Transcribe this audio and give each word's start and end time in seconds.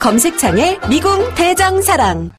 검색창에 0.00 0.78
미궁 0.88 1.34
대장사랑. 1.34 2.30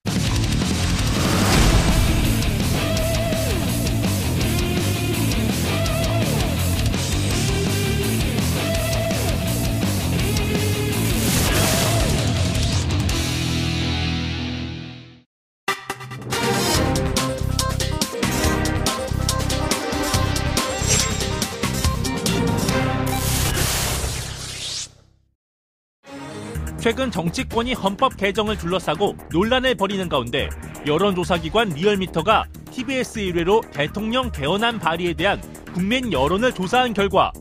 최근 26.91 27.09
정치권이 27.09 27.73
헌법 27.73 28.18
개정을 28.18 28.57
둘러싸고 28.57 29.15
논란을 29.32 29.75
벌이는 29.75 30.09
가운데 30.09 30.49
여론조사기관 30.86 31.69
리얼미터가 31.69 32.44
TBS 32.69 33.21
1회로 33.21 33.71
대통령 33.71 34.29
개헌안 34.29 34.77
발의에 34.77 35.13
대한 35.13 35.41
국민 35.73 36.11
여론을 36.11 36.53
조사한 36.53 36.93
결과 36.93 37.31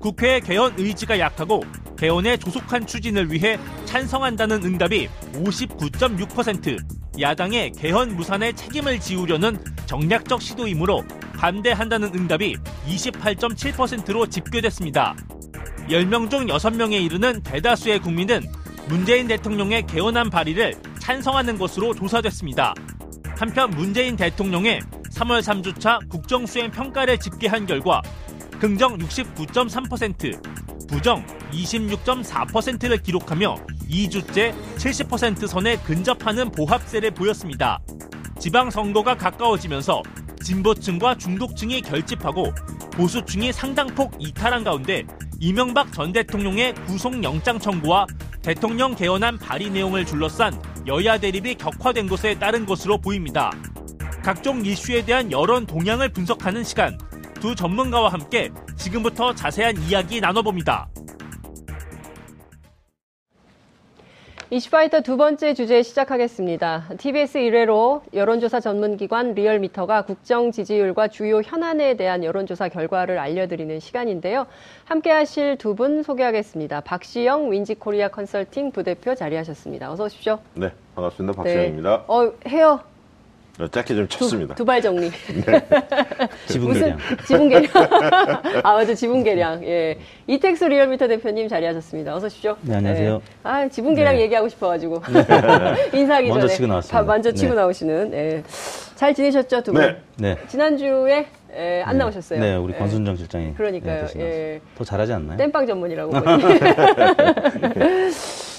국회의 0.00 0.40
개헌 0.40 0.74
의지가 0.78 1.18
약하고 1.18 1.64
개헌의 1.98 2.38
조속한 2.38 2.86
추진을 2.86 3.32
위해 3.32 3.58
찬성한다는 3.86 4.62
응답이 4.62 5.08
59.6%, 5.32 7.20
야당의 7.20 7.72
개헌 7.72 8.14
무산에 8.14 8.52
책임을 8.52 9.00
지우려는 9.00 9.58
정략적 9.86 10.40
시도이므로 10.40 11.02
반대한다는 11.36 12.14
응답이 12.14 12.54
28.7%로 12.86 14.28
집계됐습니다. 14.28 15.16
10명 15.88 16.30
중 16.30 16.46
6명에 16.46 17.02
이르는 17.02 17.42
대다수의 17.42 17.98
국민은 17.98 18.61
문재인 18.88 19.28
대통령의 19.28 19.86
개헌안 19.86 20.30
발의를 20.30 20.74
찬성하는 20.98 21.58
것으로 21.58 21.94
조사됐습니다. 21.94 22.74
한편 23.36 23.70
문재인 23.70 24.16
대통령의 24.16 24.80
3월 25.14 25.40
3주차 25.40 26.08
국정수행 26.08 26.70
평가를 26.70 27.18
집계한 27.18 27.66
결과 27.66 28.02
긍정 28.58 28.96
69.3%, 28.98 30.88
부정 30.88 31.24
26.4%를 31.52 32.98
기록하며 33.02 33.56
2주째 33.88 34.54
70% 34.76 35.46
선에 35.46 35.76
근접하는 35.78 36.50
보합세를 36.50 37.12
보였습니다. 37.12 37.80
지방 38.38 38.70
선거가 38.70 39.16
가까워지면서 39.16 40.02
진보층과 40.42 41.16
중도층이 41.16 41.82
결집하고 41.82 42.52
보수층이 42.92 43.52
상당폭 43.52 44.12
이탈한 44.18 44.64
가운데 44.64 45.04
이명박 45.44 45.92
전 45.92 46.12
대통령의 46.12 46.72
구속영장 46.86 47.58
청구와 47.58 48.06
대통령 48.42 48.94
개헌안 48.94 49.38
발의 49.38 49.70
내용을 49.70 50.04
둘러싼 50.04 50.56
여야 50.86 51.18
대립이 51.18 51.56
격화된 51.56 52.06
것에 52.06 52.38
따른 52.38 52.64
것으로 52.64 52.98
보입니다. 52.98 53.50
각종 54.22 54.64
이슈에 54.64 55.04
대한 55.04 55.32
여론 55.32 55.66
동향을 55.66 56.10
분석하는 56.10 56.62
시간, 56.62 56.96
두 57.40 57.56
전문가와 57.56 58.12
함께 58.12 58.52
지금부터 58.76 59.34
자세한 59.34 59.82
이야기 59.82 60.20
나눠봅니다. 60.20 60.88
이슈파이터 64.56 65.00
두 65.00 65.16
번째 65.16 65.54
주제 65.54 65.82
시작하겠습니다. 65.82 66.84
TBS 66.98 67.38
1회로 67.38 68.02
여론조사 68.12 68.60
전문기관 68.60 69.32
리얼미터가 69.32 70.02
국정 70.02 70.52
지지율과 70.52 71.08
주요 71.08 71.40
현안에 71.40 71.96
대한 71.96 72.22
여론조사 72.22 72.68
결과를 72.68 73.18
알려드리는 73.18 73.80
시간인데요. 73.80 74.46
함께 74.84 75.10
하실 75.10 75.56
두 75.56 75.74
분 75.74 76.02
소개하겠습니다. 76.02 76.82
박시영 76.82 77.50
윈지코리아 77.50 78.08
컨설팅 78.08 78.70
부대표 78.72 79.14
자리하셨습니다. 79.14 79.90
어서 79.90 80.04
오십시오. 80.04 80.38
네, 80.52 80.70
반갑습니다. 80.96 81.34
박시영입니다. 81.42 81.96
네. 81.96 82.04
어, 82.08 82.32
헤어 82.46 82.72
어, 82.74 82.80
짧게 83.70 83.94
좀 83.94 84.08
쳤습니다. 84.08 84.54
두발 84.54 84.80
정리. 84.80 85.10
지붕개량. 86.48 86.98
지붕 87.26 87.48
개량. 87.50 87.68
아, 88.64 88.72
맞아. 88.74 88.94
지붕 88.94 89.22
개량. 89.22 89.62
예. 89.64 89.98
이택수 90.26 90.68
리얼미터 90.68 91.06
대표님 91.06 91.48
자리하셨습니다. 91.48 92.14
어서 92.14 92.26
오십시오. 92.26 92.56
네, 92.62 92.76
안녕하세요. 92.76 93.14
예. 93.14 93.20
아, 93.42 93.68
지붕 93.68 93.94
개량 93.94 94.16
네. 94.16 94.22
얘기하고 94.22 94.48
싶어가지고. 94.48 95.02
인사하기 95.92 96.28
먼저 96.28 96.46
전에. 96.46 96.54
치고 96.54 96.66
나왔습니다. 96.66 96.98
바- 96.98 97.04
먼저 97.04 97.30
치고 97.32 97.50
네. 97.50 97.60
나오시는. 97.60 98.12
예. 98.14 98.42
잘 98.96 99.12
지내셨죠, 99.14 99.62
두 99.62 99.72
분? 99.72 99.82
네. 99.82 99.96
네. 100.16 100.38
지난주에 100.48 101.26
예, 101.54 101.82
안 101.84 101.92
네. 101.92 101.98
나오셨어요. 101.98 102.40
네, 102.40 102.56
우리 102.56 102.72
예. 102.72 102.78
권순정 102.78 103.16
실장이. 103.16 103.52
그러니까요. 103.54 104.06
네, 104.14 104.20
예. 104.20 104.60
더 104.78 104.84
잘하지 104.84 105.12
않나요? 105.12 105.36
땜빵 105.36 105.66
전문이라고. 105.66 106.12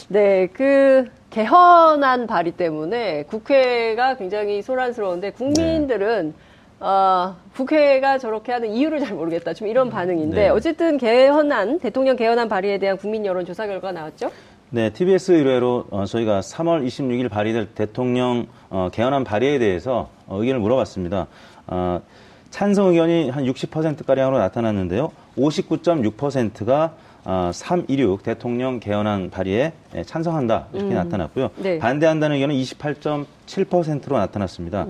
네, 0.09 0.47
그 0.53 1.05
개헌안 1.33 2.27
발의 2.27 2.53
때문에 2.53 3.23
국회가 3.23 4.15
굉장히 4.15 4.61
소란스러운데 4.61 5.31
국민들은 5.31 6.35
어, 6.79 7.35
국회가 7.55 8.19
저렇게 8.19 8.51
하는 8.51 8.69
이유를 8.69 8.99
잘 8.99 9.15
모르겠다. 9.15 9.55
좀 9.55 9.67
이런 9.67 9.89
반응인데 9.89 10.35
네. 10.35 10.49
어쨌든 10.49 10.99
개헌안 10.99 11.79
대통령 11.79 12.17
개헌안 12.17 12.49
발의에 12.49 12.77
대한 12.77 12.97
국민 12.97 13.25
여론 13.25 13.45
조사 13.47 13.65
결과 13.65 13.91
나왔죠? 13.91 14.29
네, 14.69 14.91
TBS 14.91 15.33
1회로 15.33 15.85
어, 15.89 16.05
저희가 16.05 16.41
3월 16.41 16.85
26일 16.85 17.31
발의될 17.31 17.69
대통령 17.73 18.45
어, 18.69 18.89
개헌안 18.91 19.23
발의에 19.23 19.57
대해서 19.57 20.09
어, 20.27 20.37
의견을 20.39 20.59
물어봤습니다. 20.61 21.25
어, 21.65 22.01
찬성 22.51 22.89
의견이 22.89 23.31
한 23.31 23.45
60%가량으로 23.45 24.37
나타났는데요. 24.37 25.11
59.6%가 25.37 26.93
어, 27.25 27.51
316 27.53 28.23
대통령 28.23 28.79
개헌안 28.79 29.29
발의에 29.29 29.73
예, 29.95 30.03
찬성한다 30.03 30.67
이렇게 30.73 30.93
나타났고요. 30.93 31.49
네. 31.57 31.79
반대한다는 31.79 32.35
의견은 32.35 32.55
28.7%로 32.55 34.17
나타났습니다. 34.17 34.85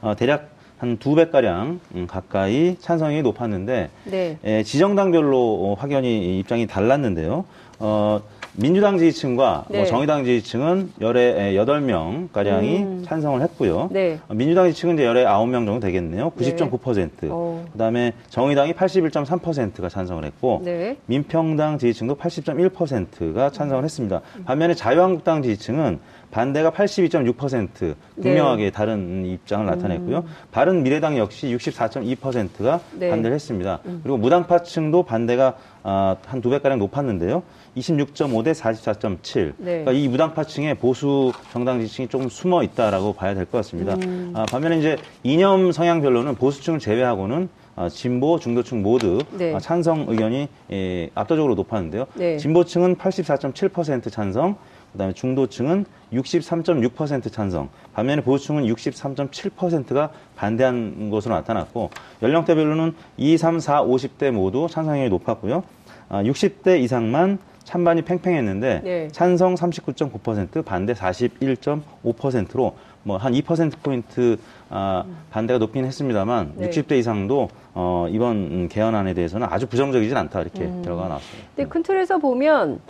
어, 0.00 0.14
대략 0.16 0.56
한 0.78 0.98
두 0.98 1.14
배가량 1.14 1.80
음, 1.94 2.06
가까이 2.06 2.76
찬성이 2.80 3.22
높았는데 3.22 3.88
네. 4.04 4.38
예, 4.44 4.62
지정당별로 4.62 5.38
어, 5.38 5.76
확연히 5.78 6.38
입장이 6.38 6.66
달랐는데요. 6.66 7.44
어, 7.78 8.20
민주당 8.58 8.96
지지층과 8.98 9.66
네. 9.68 9.78
뭐 9.78 9.86
정의당 9.86 10.24
지지층은 10.24 10.92
열에 11.00 11.54
8명 11.54 12.32
가량이 12.32 13.02
찬성을 13.04 13.40
했고요. 13.42 13.90
네. 13.92 14.18
어, 14.28 14.34
민주당 14.34 14.66
지지층은 14.68 14.94
이제 14.94 15.04
열에 15.04 15.24
9명 15.24 15.66
정도 15.66 15.80
되겠네요. 15.80 16.30
90.9%. 16.30 17.10
어. 17.30 17.64
그다음에 17.72 18.12
정의당이 18.30 18.72
81.3%가 18.72 19.88
찬성을 19.88 20.24
했고 20.24 20.62
네. 20.64 20.96
민평당 21.06 21.78
지지층도 21.78 22.16
80.1%가 22.16 23.50
찬성을 23.50 23.84
했습니다. 23.84 24.22
반면에 24.46 24.74
자유한국당 24.74 25.42
지지층은 25.42 25.98
반대가 26.30 26.70
82.6% 26.70 27.94
분명하게 28.20 28.70
다른 28.70 29.24
입장을 29.24 29.64
나타냈고요. 29.66 30.24
바른 30.50 30.82
미래당 30.82 31.16
역시 31.18 31.46
64.2%가 31.48 32.80
네. 32.98 33.10
반대를 33.10 33.34
했습니다. 33.34 33.80
그리고 34.02 34.16
무당파층도 34.18 35.04
반대가 35.04 35.56
아, 35.82 36.16
한 36.26 36.40
두 36.40 36.50
배가량 36.50 36.78
높았는데요. 36.78 37.42
26.5 37.76 38.44
대 38.44 38.52
44.7. 38.52 39.52
네. 39.58 39.84
그러니까 39.84 39.92
이 39.92 40.08
무당파층에 40.08 40.74
보수 40.74 41.32
정당 41.52 41.80
지지층이 41.80 42.08
조금 42.08 42.28
숨어 42.28 42.62
있다라고 42.64 43.12
봐야 43.12 43.34
될 43.34 43.46
것 43.46 43.58
같습니다. 43.58 43.94
음. 43.94 44.32
아, 44.34 44.44
반면에 44.50 44.78
이제 44.78 44.96
이념 45.22 45.70
성향별로는 45.72 46.34
보수층을 46.34 46.80
제외하고는 46.80 47.48
아, 47.76 47.88
진보, 47.88 48.38
중도층 48.38 48.82
모두 48.82 49.18
네. 49.38 49.54
아, 49.54 49.58
찬성 49.60 50.06
의견이 50.08 50.48
예, 50.72 51.10
압도적으로 51.14 51.54
높았는데요. 51.54 52.06
네. 52.14 52.36
진보층은 52.38 52.96
84.7% 52.96 54.10
찬성, 54.10 54.56
그다음에 54.96 55.12
중도층은 55.12 55.84
63.6% 56.12 57.30
찬성, 57.30 57.68
반면에 57.94 58.22
보수층은 58.22 58.64
63.7%가 58.64 60.10
반대한 60.34 61.10
것으로 61.10 61.34
나타났고 61.34 61.90
연령대별로는 62.22 62.94
2, 63.16 63.36
3, 63.36 63.60
4, 63.60 63.84
50대 63.84 64.30
모두 64.30 64.66
찬성이 64.70 65.08
높았고요. 65.08 65.62
아, 66.08 66.22
60대 66.22 66.80
이상만 66.80 67.38
찬반이 67.64 68.02
팽팽했는데 68.02 68.80
네. 68.84 69.08
찬성 69.10 69.54
39.9%, 69.54 70.64
반대 70.64 70.92
41.5%로 70.92 72.76
뭐 73.02 73.18
한 73.18 73.32
2% 73.32 73.72
포인트 73.82 74.36
아, 74.68 75.04
반대가 75.30 75.58
높긴 75.58 75.84
했습니다만 75.84 76.54
네. 76.56 76.70
60대 76.70 76.98
이상도 76.98 77.48
어, 77.72 78.06
이번 78.10 78.36
음, 78.36 78.68
개헌안에 78.68 79.14
대해서는 79.14 79.46
아주 79.50 79.66
부정적이진 79.66 80.16
않다 80.16 80.40
이렇게 80.40 80.64
음. 80.64 80.82
결과가 80.84 81.08
나왔습니다. 81.08 81.48
근데 81.54 81.68
큰 81.68 81.82
틀에서 81.82 82.18
보면 82.18 82.80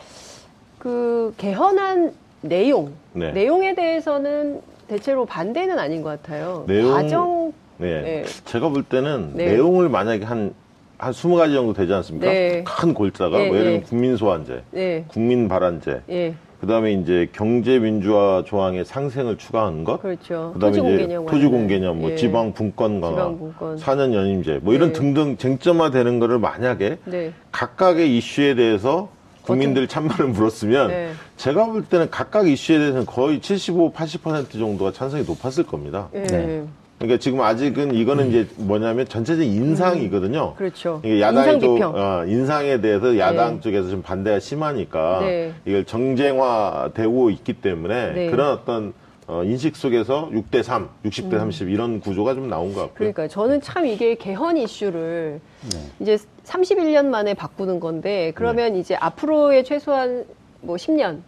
그 0.79 1.35
개헌안 1.39 2.13
내용, 2.43 2.93
네. 3.13 3.33
내용에 3.33 3.75
대해서는 3.75 4.61
대체로 4.89 5.25
반대는 5.25 5.79
아닌 5.79 6.03
것 6.03 6.11
같아요. 6.11 6.65
내용- 6.67 6.93
과정, 6.93 7.53
네. 7.79 8.03
네. 8.03 8.25
제가 8.45 8.69
볼 8.69 8.83
때는 8.83 9.33
네. 9.35 9.47
내용을 9.53 9.89
만약에 9.89 10.25
한, 10.25 10.55
한 10.99 11.13
20가지 11.13 11.55
정도 11.55 11.73
되지 11.73 11.93
않습니까? 11.93 12.27
네. 12.27 12.63
큰 12.65 12.95
골자가, 12.95 13.39
네, 13.39 13.49
뭐 13.49 13.57
예를 13.57 13.65
네. 13.67 13.71
들면 13.81 13.83
국민 13.89 14.17
소환제, 14.17 14.63
예, 14.77 15.05
국민 15.09 15.49
발안제, 15.49 16.03
예, 16.09 16.35
그 16.61 16.67
다음에 16.67 16.93
이제 16.93 17.29
경제 17.33 17.79
민주화 17.79 18.45
조항의 18.47 18.85
상생을 18.87 19.37
추가하는 19.37 19.85
것, 19.85 20.01
그렇죠. 20.01 20.53
그 20.55 20.61
다음에 20.61 20.73
이제 20.79 20.83
토지공개념 20.87 21.27
토지공 21.27 21.67
개념, 21.67 22.01
뭐 22.01 22.11
예. 22.13 22.17
지방 22.17 22.53
분권 22.55 23.01
강화. 23.01 23.35
4년 23.77 24.15
연임제, 24.15 24.61
뭐 24.63 24.73
이런 24.73 24.93
네. 24.93 24.99
등등 24.99 25.37
쟁점화되는 25.37 26.19
거를 26.21 26.39
만약에 26.39 26.99
네, 27.05 27.33
각각의 27.53 28.17
이슈에 28.17 28.55
대해서 28.55 29.11
국민들 29.47 29.87
찬반을 29.87 30.33
물었으면 30.33 30.89
네. 30.89 31.13
제가 31.37 31.67
볼 31.67 31.85
때는 31.85 32.11
각각 32.11 32.49
이슈에 32.49 32.79
대해서는 32.79 33.07
거의 33.07 33.41
75, 33.41 33.93
80% 33.93 34.51
정도가 34.53 34.93
찬성이 34.93 35.25
높았을 35.25 35.65
겁니다. 35.65 36.09
예, 36.15 36.23
네. 36.23 36.65
그러니까 36.99 37.19
지금 37.21 37.43
아직은 37.43 37.95
이거는 37.95 38.31
이제 38.31 38.49
뭐냐면 38.57 39.07
전체적인 39.07 39.53
인상이거든요. 39.53 40.55
그렇죠. 40.55 41.01
이게 41.05 41.21
야당이 41.21 41.65
인상. 41.65 41.95
어, 41.95 42.25
인상에 42.27 42.81
대해서 42.81 43.19
야당 43.19 43.57
네. 43.57 43.61
쪽에서 43.61 43.91
좀 43.91 44.03
반대가 44.03 44.41
심하니까 44.41 45.21
네. 45.21 45.53
이걸 45.67 45.85
정쟁화되고 45.85 47.31
있기 47.31 47.53
때문에 47.55 48.13
네. 48.13 48.31
그런 48.31 48.51
어떤 48.51 48.95
어, 49.29 49.43
인식 49.43 49.75
속에서 49.75 50.31
6대 50.31 50.63
3, 50.63 50.89
60대 51.05 51.37
30 51.39 51.69
이런 51.69 52.01
구조가 52.01 52.35
좀 52.35 52.49
나온 52.49 52.73
것 52.73 52.83
같고요. 52.83 53.09
음. 53.09 53.13
그러니까 53.13 53.29
저는 53.29 53.61
참 53.61 53.85
이게 53.85 54.15
개헌 54.15 54.57
이슈를 54.57 55.41
네. 55.73 55.79
이제 55.99 56.17
31년 56.45 57.07
만에 57.07 57.35
바꾸는 57.35 57.81
건데 57.81 58.33
그러면 58.37 58.75
네. 58.75 58.79
이제 58.79 58.95
앞으로의 58.95 59.65
최소한 59.65 60.25
뭐 60.61 60.77
10년 60.77 61.23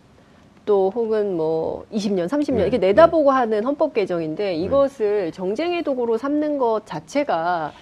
또 0.65 0.93
혹은 0.95 1.37
뭐 1.37 1.87
20년, 1.93 2.29
30년 2.29 2.57
네, 2.57 2.63
이렇게 2.63 2.79
내다보고 2.79 3.33
하는 3.33 3.65
헌법 3.65 3.95
개정인데 3.95 4.55
이것을 4.55 5.33
정쟁의 5.33 5.83
도구로 5.83 6.19
삼는 6.19 6.59
것 6.59 6.83
자체가 6.85 7.73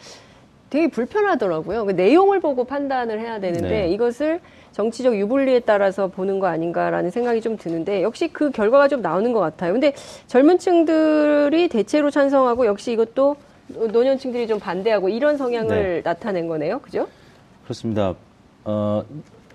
되게 0.70 0.88
불편하더라고요. 0.88 1.86
그 1.86 1.92
내용을 1.92 2.40
보고 2.40 2.64
판단을 2.64 3.20
해야 3.20 3.38
되는데 3.40 3.68
네. 3.82 3.88
이것을 3.90 4.40
정치적 4.72 5.16
유불리에 5.16 5.60
따라서 5.60 6.08
보는 6.08 6.38
거 6.38 6.48
아닌가라는 6.48 7.10
생각이 7.10 7.40
좀 7.40 7.56
드는데 7.56 8.02
역시 8.02 8.28
그 8.28 8.50
결과가 8.50 8.88
좀 8.88 9.00
나오는 9.00 9.32
것 9.32 9.40
같아요. 9.40 9.72
근데 9.72 9.94
젊은 10.26 10.58
층들이 10.58 11.68
대체로 11.68 12.10
찬성하고 12.10 12.66
역시 12.66 12.92
이것도 12.92 13.36
노년층들이 13.68 14.46
좀 14.46 14.58
반대하고 14.58 15.08
이런 15.08 15.36
성향을 15.36 16.02
나타낸 16.04 16.46
거네요. 16.48 16.80
그죠? 16.80 17.08
그렇습니다. 17.64 18.14
어, 18.64 19.04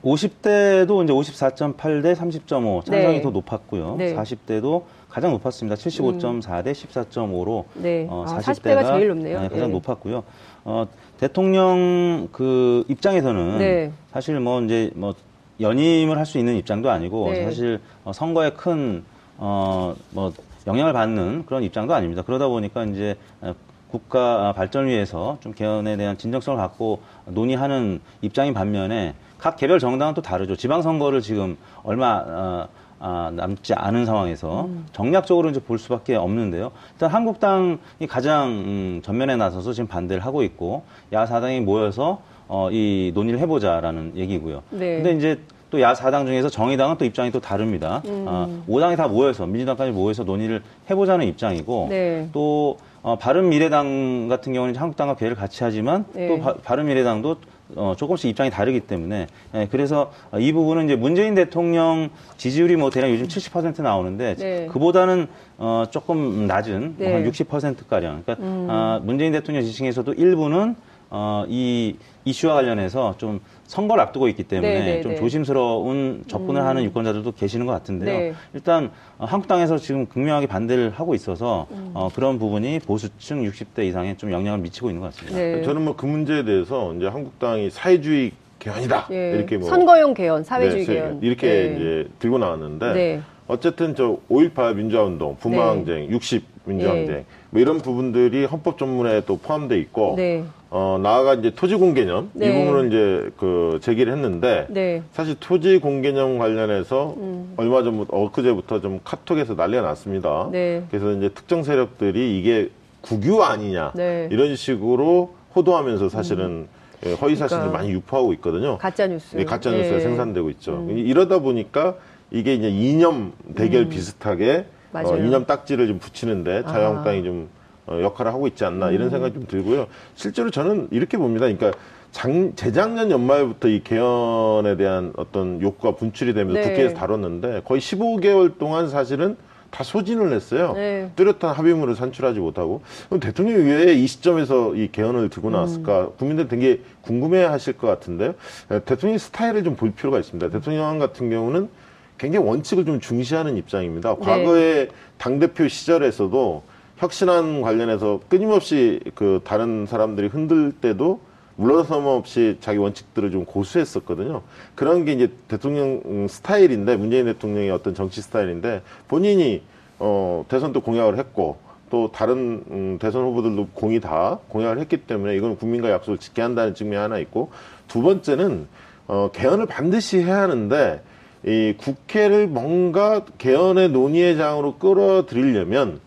50대도 0.04 1.04
이제 1.04 1.14
54.8 1.14 2.02
대 2.02 2.14
30.5 2.14 2.86
찬성이 2.86 3.18
네. 3.18 3.22
더 3.22 3.30
높았고요. 3.30 3.96
네. 3.98 4.16
40대도 4.16 4.84
가장 5.12 5.32
높았습니다. 5.32 5.76
75.4 5.76 6.64
대 6.64 6.72
14.5로 6.72 7.66
네. 7.76 8.08
어, 8.10 8.24
아, 8.26 8.38
40대가, 8.40 8.44
40대가 8.82 8.86
제일 8.94 9.08
높네요. 9.10 9.38
가장 9.42 9.58
예. 9.60 9.68
높았고요. 9.68 10.24
어, 10.64 10.88
대통령 11.20 12.30
그 12.32 12.86
입장에서는 12.88 13.58
네. 13.60 13.92
사실 14.14 14.40
뭐 14.40 14.62
이제 14.62 14.90
뭐 14.96 15.14
연임을 15.60 16.18
할 16.18 16.26
수 16.26 16.38
있는 16.40 16.56
입장도 16.56 16.90
아니고 16.90 17.30
네. 17.32 17.44
사실 17.44 17.80
어, 18.06 18.14
선거에 18.14 18.52
큰 18.52 19.04
어, 19.38 19.96
뭐 20.12 20.32
영향을 20.66 20.94
받는 20.94 21.46
그런 21.46 21.64
입장도 21.64 21.94
아닙니다. 21.94 22.24
그러다 22.26 22.48
보니까 22.48 22.86
이제 22.86 23.16
어, 23.42 23.54
국가 23.90 24.54
발전을 24.54 24.88
위해서 24.88 25.38
좀 25.42 25.52
개헌에 25.52 25.98
대한 25.98 26.18
진정성을 26.18 26.58
갖고 26.58 27.02
논의하는 27.26 28.00
입장인 28.22 28.54
반면에 28.54 29.14
각 29.38 29.58
개별 29.58 29.80
정당은 29.80 30.14
또 30.14 30.22
다르죠. 30.22 30.56
지방선거를 30.56 31.20
지금 31.20 31.58
얼마 31.84 32.24
어, 32.26 32.68
아, 33.04 33.32
남지 33.34 33.74
않은 33.74 34.06
상황에서 34.06 34.66
음. 34.66 34.86
정략적으로 34.94 35.50
이제 35.50 35.60
볼 35.60 35.80
수밖에 35.80 36.16
없는데요. 36.16 36.72
일단 36.94 37.10
한국당이 37.10 37.78
가장 38.08 38.50
음, 38.50 39.02
전면에 39.04 39.36
나서서 39.36 39.74
지금 39.74 39.88
반대를 39.88 40.24
하고 40.24 40.44
있고 40.44 40.84
야사당이 41.12 41.62
모여서 41.62 42.22
어, 42.48 42.70
이 42.72 43.12
논의를 43.16 43.40
해보자라는 43.40 44.14
얘기고요. 44.16 44.62
네. 44.70 44.98
근데 44.98 45.14
이제 45.14 45.40
또 45.72 45.82
야사당 45.82 46.28
중에서 46.28 46.50
정의당은 46.50 46.98
또 46.98 47.06
입장이 47.06 47.32
또 47.32 47.40
다릅니다. 47.40 48.04
음. 48.06 48.26
어, 48.28 48.64
5당이 48.70 48.98
다 48.98 49.08
모여서 49.08 49.48
민주당까지 49.48 49.92
모여서 49.92 50.24
논의를 50.24 50.62
해보자는 50.90 51.26
입장이고 51.26 51.88
네. 51.90 52.30
또 52.32 52.78
어, 53.02 53.16
바른미래당 53.16 54.28
같은 54.28 54.54
경우는 54.54 54.76
한국당과 54.76 55.16
계를 55.16 55.36
같이 55.36 55.64
하지만 55.64 56.06
네. 56.14 56.28
또 56.28 56.40
바, 56.40 56.54
바른미래당도 56.54 57.38
어, 57.76 57.94
조금씩 57.98 58.30
입장이 58.30 58.50
다르기 58.50 58.82
때문에 58.82 59.28
예, 59.56 59.68
그래서 59.72 60.12
어, 60.32 60.40
이 60.40 60.52
부분은 60.52 60.86
이제 60.86 60.96
문재인 60.96 61.36
대통령 61.36 62.10
지지율이 62.38 62.76
뭐 62.76 62.90
대략 62.90 63.10
요즘 63.12 63.28
70% 63.28 63.82
나오는데 63.82 64.36
네. 64.36 64.68
그보다는 64.68 65.28
어, 65.58 65.84
조금 65.92 66.48
낮은 66.48 66.96
네. 66.98 67.14
한 67.14 67.30
60% 67.30 67.88
가량. 67.88 68.24
그러니까 68.24 68.46
음. 68.46 68.68
아, 68.70 69.00
문재인 69.04 69.32
대통령 69.32 69.64
지지층에서도 69.64 70.14
일부는 70.14 70.76
어, 71.12 71.44
이 71.50 71.98
이슈와 72.24 72.54
관련해서 72.56 73.16
좀 73.18 73.42
선거를 73.68 74.02
앞두고 74.04 74.28
있기 74.30 74.44
때문에 74.44 74.74
네, 74.74 74.86
네, 74.96 75.02
좀 75.02 75.12
네. 75.12 75.18
조심스러운 75.18 76.24
접근을 76.28 76.64
하는 76.64 76.84
유권자들도 76.86 77.34
계시는 77.34 77.66
것 77.66 77.74
같은데요. 77.74 78.18
네. 78.18 78.34
일단 78.54 78.92
어, 79.18 79.26
한국당에서 79.26 79.78
지금 79.78 80.06
극명하게 80.06 80.48
반대를 80.48 80.92
하고 80.92 81.14
있어서 81.14 81.68
음. 81.72 81.92
어, 81.94 82.10
그런 82.14 82.40
부분이 82.40 82.80
보수층 82.80 83.44
60대 83.44 83.84
이상에 83.86 84.16
좀 84.16 84.32
영향을 84.32 84.60
미치고 84.60 84.90
있는 84.90 85.02
것 85.02 85.14
같습니다. 85.14 85.38
네. 85.38 85.62
저는 85.64 85.84
뭐 85.84 85.92
그 86.02 86.06
문제에 86.06 86.44
대해서 86.46 86.94
이제 86.96 87.08
한국당이 87.08 87.70
사회주의 87.70 88.32
개헌이다 88.60 89.08
예. 89.12 89.32
이렇게 89.36 89.58
뭐 89.58 89.68
선거용 89.70 90.14
개헌, 90.14 90.44
사회주의 90.44 90.86
네, 90.86 90.94
개헌 90.94 91.20
이렇게 91.22 91.48
네. 91.48 91.76
이제 91.76 92.08
들고 92.20 92.38
나왔는데 92.38 92.94
네. 92.94 93.22
어쨌든 93.48 93.94
저 93.96 94.18
5.18 94.30 94.76
민주화운동, 94.76 95.36
부마항쟁, 95.38 96.10
60 96.10 96.44
민주항쟁 96.66 97.16
예. 97.18 97.26
뭐 97.50 97.62
이런 97.62 97.80
부분들이 97.80 98.46
헌법 98.46 98.78
전문에 98.78 99.22
또 99.26 99.38
포함돼 99.38 99.78
있고 99.80 100.14
네. 100.16 100.44
어 100.74 100.98
나아가 101.04 101.34
이제 101.34 101.52
토지 101.54 101.76
공개념 101.76 102.32
이 102.34 102.40
네. 102.40 102.66
부분을 102.66 102.88
이제 102.88 103.30
그 103.38 103.80
제기를 103.82 104.14
했는데 104.14 104.68
네. 104.70 105.04
사실 105.12 105.36
토지 105.38 105.80
공개념 105.80 106.38
관련해서 106.38 107.16
음. 107.18 107.54
얼마 107.58 107.84
전부터 107.84 108.16
엊그제부터 108.16 108.80
좀 108.80 109.02
카톡에서 109.04 109.56
난리가 109.56 109.82
났습니다. 109.82 110.48
네. 110.50 110.82
그래서 110.90 111.12
이제 111.12 111.28
특정 111.28 111.64
세력들이 111.64 112.40
이게 112.40 112.70
국유 113.02 113.44
아니냐 113.44 113.92
네. 113.96 114.28
음. 114.28 114.30
이런 114.32 114.56
식으로 114.56 115.36
호도하면서 115.58 116.08
사실은 116.08 116.70
예, 117.06 117.16
허위 117.16 117.36
사실을 117.36 117.64
그러니까. 117.64 117.78
많이 117.80 117.92
유포하고 117.92 118.32
있거든요. 118.36 118.78
가짜 118.78 119.08
뉴스. 119.08 119.36
이게 119.36 119.44
가짜 119.44 119.72
뉴스가 119.72 119.98
예. 119.98 120.00
생산되고 120.00 120.50
있죠. 120.52 120.72
음. 120.88 120.98
이러다 120.98 121.40
보니까 121.40 121.96
이게 122.30 122.54
이제 122.54 122.70
이념 122.70 123.34
대결 123.56 123.84
음. 123.84 123.90
비슷하게 123.90 124.68
맞아요. 124.94 125.10
어, 125.10 125.18
이념 125.18 125.46
딱지를 125.46 125.88
좀 125.88 126.00
붙이는데 126.00 126.64
아. 126.66 126.72
자유한국당이 126.72 127.24
좀 127.24 127.50
어, 127.52 127.61
역할을 128.02 128.32
하고 128.34 128.48
있지 128.48 128.64
않나 128.66 128.90
음. 128.90 128.94
이런 128.94 129.10
생각이 129.10 129.34
좀 129.34 129.46
들고요. 129.48 129.88
실제로 130.16 130.50
저는 130.50 130.88
이렇게 130.92 131.18
봅니다. 131.18 131.46
그러니까 131.48 131.72
장, 132.12 132.54
재작년 132.56 133.10
연말부터 133.12 133.68
이 133.70 133.82
개헌에 133.84 134.76
대한 134.78 135.14
어떤 135.18 135.62
욕구가 135.62 135.96
분출이 135.96 136.34
되면서 136.34 136.60
네. 136.62 136.68
국회에서 136.70 136.96
다뤘는데 136.96 137.62
거의 137.66 137.80
15개월 137.82 138.58
동안 138.58 138.90
사실은 138.90 139.38
다 139.70 139.86
소진을 139.86 140.34
했어요. 140.34 140.74
네. 140.76 141.10
뚜렷한 141.16 141.56
합의문을 141.56 141.96
산출하지 141.96 142.40
못하고 142.42 142.82
그럼 143.08 143.22
대통령이 143.22 143.64
왜 143.64 143.94
이 143.96 144.06
시점에서 144.06 144.76
이 144.76 144.90
개헌을 144.92 145.30
들고 145.30 145.50
나왔을까 145.50 146.02
음. 146.02 146.10
국민들 146.18 146.50
되게 146.50 146.82
궁금해하실 147.04 147.78
것 147.78 147.88
같은데요. 147.88 148.34
에, 148.70 148.80
대통령 148.82 149.18
스타일을 149.18 149.64
좀 149.64 149.78
볼 149.78 149.92
필요가 149.92 150.20
있습니다. 150.20 150.50
대통령 150.50 151.00
같은 151.00 151.30
경우는 151.30 151.70
굉장히 152.18 152.46
원칙을 152.46 152.84
좀 152.84 153.00
중시하는 153.00 153.56
입장입니다. 153.56 154.14
네. 154.20 154.26
과거에 154.26 154.88
당 155.18 155.40
대표 155.40 155.66
시절에서도 155.70 156.64
혁신안 157.02 157.62
관련해서 157.62 158.20
끊임없이 158.30 159.00
그 159.16 159.42
다른 159.44 159.88
사람들이 159.88 160.28
흔들 160.28 160.72
때도 160.72 161.20
물러섬 161.56 162.06
없이 162.06 162.58
자기 162.62 162.78
원칙들을 162.78 163.32
좀 163.32 163.44
고수했었거든요. 163.44 164.44
그런 164.76 165.04
게 165.04 165.14
이제 165.14 165.32
대통령 165.48 166.04
음, 166.06 166.28
스타일인데 166.28 166.98
문재인 166.98 167.26
대통령의 167.26 167.72
어떤 167.72 167.96
정치 167.96 168.22
스타일인데 168.22 168.84
본인이 169.08 169.64
어 169.98 170.46
대선 170.48 170.74
때 170.74 170.80
공약을 170.80 171.18
했고 171.18 171.58
또 171.90 172.12
다른 172.12 172.64
음, 172.70 172.98
대선 173.02 173.24
후보들도 173.24 173.70
공이 173.74 174.00
다 174.00 174.38
공약을 174.50 174.78
했기 174.80 174.98
때문에 174.98 175.36
이건 175.36 175.58
국민과 175.58 175.90
약속을 175.90 176.20
지켜야 176.20 176.46
한다는 176.46 176.76
측면이 176.76 177.02
하나 177.02 177.18
있고 177.18 177.50
두 177.88 178.04
번째는 178.04 178.68
어 179.08 179.32
개헌을 179.34 179.66
반드시 179.66 180.20
해야 180.20 180.42
하는데 180.42 181.02
이 181.48 181.74
국회를 181.80 182.46
뭔가 182.46 183.26
개헌의 183.40 183.90
논의의 183.90 184.38
장으로 184.38 184.76
끌어들이려면 184.78 186.00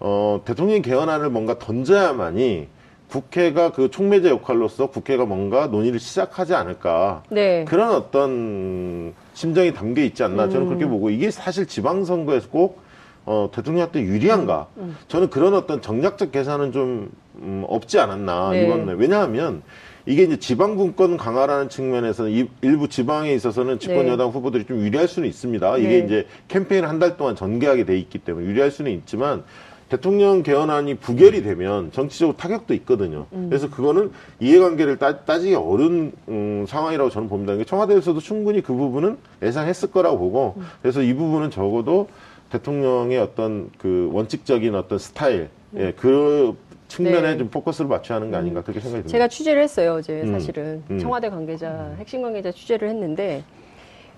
어, 0.00 0.40
대통령 0.44 0.80
개헌안을 0.82 1.30
뭔가 1.30 1.58
던져야만이 1.58 2.66
국회가 3.08 3.72
그 3.72 3.90
촉매제 3.90 4.30
역할로서 4.30 4.86
국회가 4.86 5.24
뭔가 5.26 5.66
논의를 5.66 5.98
시작하지 5.98 6.54
않을까. 6.54 7.22
네. 7.28 7.64
그런 7.66 7.90
어떤 7.94 9.12
심정이 9.34 9.74
담겨 9.74 10.02
있지 10.02 10.22
않나 10.22 10.48
저는 10.48 10.66
그렇게 10.68 10.84
음. 10.84 10.90
보고 10.90 11.10
이게 11.10 11.30
사실 11.30 11.66
지방선거에서 11.66 12.48
꼭 12.50 12.80
어, 13.26 13.50
대통령한테 13.52 14.00
유리한가. 14.02 14.68
음, 14.78 14.96
저는 15.08 15.28
그런 15.28 15.54
어떤 15.54 15.82
정략적 15.82 16.32
계산은 16.32 16.72
좀 16.72 17.10
음, 17.36 17.64
없지 17.68 17.98
않았나 17.98 18.50
네. 18.52 18.64
이번에 18.64 18.92
왜냐하면 18.96 19.62
이게 20.06 20.22
이제 20.22 20.38
지방 20.38 20.76
분권 20.76 21.16
강화라는 21.16 21.68
측면에서는 21.68 22.30
이- 22.30 22.48
일부 22.62 22.88
지방에 22.88 23.32
있어서는 23.34 23.78
집권 23.80 24.06
네. 24.06 24.12
여당 24.12 24.28
후보들이 24.28 24.64
좀 24.64 24.78
유리할 24.80 25.08
수는 25.08 25.28
있습니다. 25.28 25.76
이게 25.78 25.88
네. 25.88 25.98
이제 25.98 26.26
캠페인 26.48 26.84
한 26.84 26.98
달 27.00 27.16
동안 27.16 27.34
전개하게 27.36 27.84
돼 27.84 27.98
있기 27.98 28.18
때문에 28.18 28.46
유리할 28.46 28.70
수는 28.70 28.90
있지만 28.92 29.42
대통령 29.90 30.44
개헌안이 30.44 30.94
부결이 30.94 31.42
되면 31.42 31.90
정치적으로 31.90 32.36
타격도 32.36 32.74
있거든요. 32.74 33.26
음. 33.32 33.48
그래서 33.50 33.68
그거는 33.68 34.12
이해관계를 34.38 34.98
따, 34.98 35.24
따지기 35.24 35.56
어려운 35.56 36.12
음, 36.28 36.64
상황이라고 36.66 37.10
저는 37.10 37.28
봅니다. 37.28 37.62
청와대에서도 37.64 38.20
충분히 38.20 38.62
그 38.62 38.72
부분은 38.72 39.18
예상했을 39.42 39.90
거라고 39.90 40.18
보고 40.18 40.54
음. 40.58 40.62
그래서 40.80 41.02
이 41.02 41.12
부분은 41.12 41.50
적어도 41.50 42.08
대통령의 42.50 43.18
어떤 43.18 43.68
그 43.78 44.08
원칙적인 44.12 44.76
어떤 44.76 44.98
스타일, 44.98 45.50
예, 45.76 45.92
그 45.96 46.56
측면에 46.86 47.22
네. 47.22 47.32
음. 47.32 47.38
좀 47.38 47.50
포커스를 47.50 47.88
맞춰야 47.88 48.16
하는 48.16 48.30
거 48.30 48.36
아닌가 48.36 48.62
그렇게 48.62 48.80
생각이 48.80 49.02
듭니다. 49.02 49.12
제가 49.12 49.28
취재를 49.28 49.62
했어요, 49.62 49.94
어제 49.98 50.22
음. 50.22 50.32
사실은. 50.32 50.82
음. 50.90 50.98
청와대 50.98 51.30
관계자, 51.30 51.94
핵심 51.98 52.22
관계자 52.22 52.52
취재를 52.52 52.88
했는데, 52.88 53.42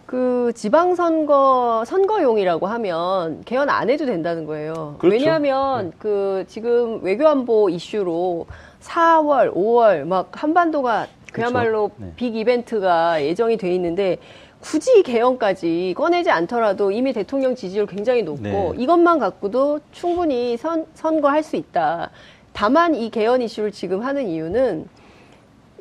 그 0.07 0.53
지방선거, 0.55 1.85
선거용이라고 1.87 2.67
하면 2.67 3.43
개헌 3.45 3.71
안 3.71 3.91
해도 3.91 4.05
된다는 4.07 4.47
거예요. 4.47 4.97
그렇죠. 4.99 5.17
왜냐하면 5.17 5.93
그 5.99 6.45
지금 6.49 7.03
외교안보 7.03 7.71
이슈로 7.71 8.47
4월, 8.81 9.55
5월 9.55 10.05
막 10.05 10.31
한반도가 10.33 11.07
그야말로 11.33 11.89
그렇죠. 11.89 12.05
네. 12.05 12.13
빅 12.17 12.37
이벤트가 12.37 13.23
예정이 13.23 13.57
돼 13.57 13.75
있는데 13.75 14.19
굳이 14.61 15.03
개헌까지 15.03 15.95
꺼내지 15.97 16.31
않더라도 16.31 16.91
이미 16.91 17.13
대통령 17.13 17.55
지지율 17.55 17.87
굉장히 17.87 18.23
높고 18.23 18.43
네. 18.43 18.73
이것만 18.77 19.19
갖고도 19.19 19.81
충분히 19.91 20.57
선, 20.57 20.87
선거할 20.95 21.43
수 21.43 21.57
있다. 21.57 22.11
다만 22.53 22.95
이 22.95 23.11
개헌 23.11 23.43
이슈를 23.43 23.73
지금 23.73 24.03
하는 24.03 24.29
이유는 24.29 24.89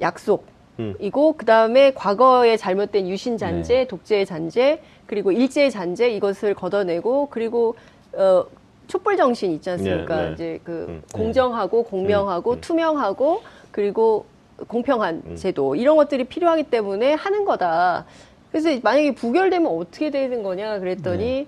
약속. 0.02 0.51
음. 0.80 0.96
이고 1.00 1.34
그다음에 1.34 1.94
과거에 1.94 2.58
잘못된 2.58 3.08
유신 3.08 3.38
잔재, 3.38 3.74
네. 3.76 3.88
독재 3.88 4.26
잔재, 4.26 4.82
그리고 5.06 5.32
일제 5.32 5.70
잔재 5.70 6.10
이것을 6.12 6.54
걷어내고 6.54 7.28
그리고 7.30 7.76
어 8.14 8.46
촛불 8.88 9.16
정신 9.18 9.52
있지 9.52 9.70
않습니까? 9.70 10.16
네, 10.16 10.28
네. 10.28 10.34
이제 10.34 10.60
그 10.64 10.86
음. 10.90 11.02
공정하고 11.14 11.84
공명하고 11.84 12.52
음, 12.52 12.56
음. 12.56 12.62
투명하고 12.62 13.42
그리고 13.72 14.26
공평한 14.68 15.22
음. 15.26 15.36
제도 15.36 15.76
이런 15.76 15.96
것들이 15.98 16.26
필요하기 16.26 16.64
때문에 16.64 17.14
하는 17.14 17.46
거다. 17.46 18.06
그래서 18.52 18.70
만약에 18.84 19.16
부결되면 19.16 19.72
어떻게 19.72 20.12
되는 20.12 20.44
거냐 20.44 20.80
그랬더니 20.80 21.26
네. 21.26 21.48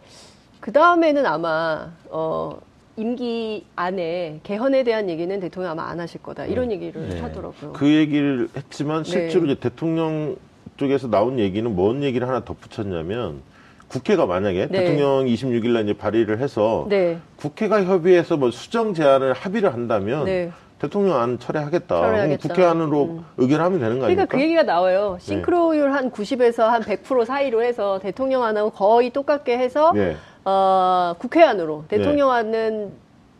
그 0.61 0.71
다음에는 0.71 1.25
아마 1.25 1.91
어 2.09 2.57
임기 2.95 3.65
안에 3.75 4.39
개헌에 4.43 4.83
대한 4.83 5.09
얘기는 5.09 5.39
대통령 5.39 5.71
아마 5.71 5.89
안 5.89 5.99
하실 5.99 6.21
거다 6.21 6.45
이런 6.45 6.71
얘기를 6.71 7.09
네. 7.09 7.19
하더라고요. 7.21 7.73
그 7.73 7.91
얘기를 7.91 8.49
했지만 8.55 9.03
네. 9.03 9.09
실제로 9.09 9.45
이제 9.45 9.55
대통령 9.55 10.35
쪽에서 10.77 11.07
나온 11.07 11.39
얘기는 11.39 11.75
뭔 11.75 12.03
얘기를 12.03 12.27
하나 12.27 12.43
덧붙였냐면 12.43 13.41
국회가 13.87 14.25
만약에 14.25 14.67
네. 14.69 14.79
대통령 14.79 15.25
26일 15.25 15.69
날 15.69 15.83
이제 15.83 15.93
발의를 15.93 16.39
해서 16.39 16.85
네, 16.89 17.17
국회가 17.35 17.83
협의해서 17.83 18.37
뭐 18.37 18.51
수정 18.51 18.93
제안을 18.93 19.33
합의를 19.33 19.73
한다면 19.73 20.25
네. 20.25 20.51
대통령 20.79 21.19
안 21.19 21.39
철회하겠다. 21.39 21.95
철회하겠다. 21.95 22.47
국회 22.49 22.63
안으로 22.63 23.03
음. 23.05 23.25
의결하면 23.37 23.79
되는 23.79 23.99
거 23.99 24.05
아닙니까? 24.05 24.25
그러니까 24.25 24.37
그 24.37 24.41
얘기가 24.41 24.63
나와요. 24.63 25.17
네. 25.19 25.25
싱크로율 25.25 25.93
한 25.93 26.11
90에서 26.11 26.63
한 26.63 26.81
100% 26.81 27.25
사이로 27.25 27.63
해서 27.63 27.99
대통령 27.99 28.43
안하고 28.43 28.71
거의 28.71 29.09
똑같게 29.09 29.57
해서 29.57 29.93
네. 29.93 30.17
어, 30.45 31.15
국회 31.19 31.43
안으로 31.43 31.85
대통령안은 31.87 32.91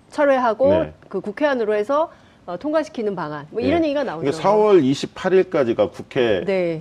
철회하고 0.09 0.69
네. 0.69 0.93
그 1.09 1.21
국회 1.21 1.45
안으로 1.45 1.73
해서 1.75 2.11
어, 2.45 2.57
통과시키는 2.57 3.15
방안 3.15 3.47
뭐 3.51 3.61
이런 3.61 3.81
네. 3.81 3.87
얘기가 3.87 4.03
나오죠. 4.03 4.29
그러니까 4.31 4.49
4월 4.49 4.83
28일까지가 4.83 5.91
국회가 5.91 6.45
네. 6.45 6.79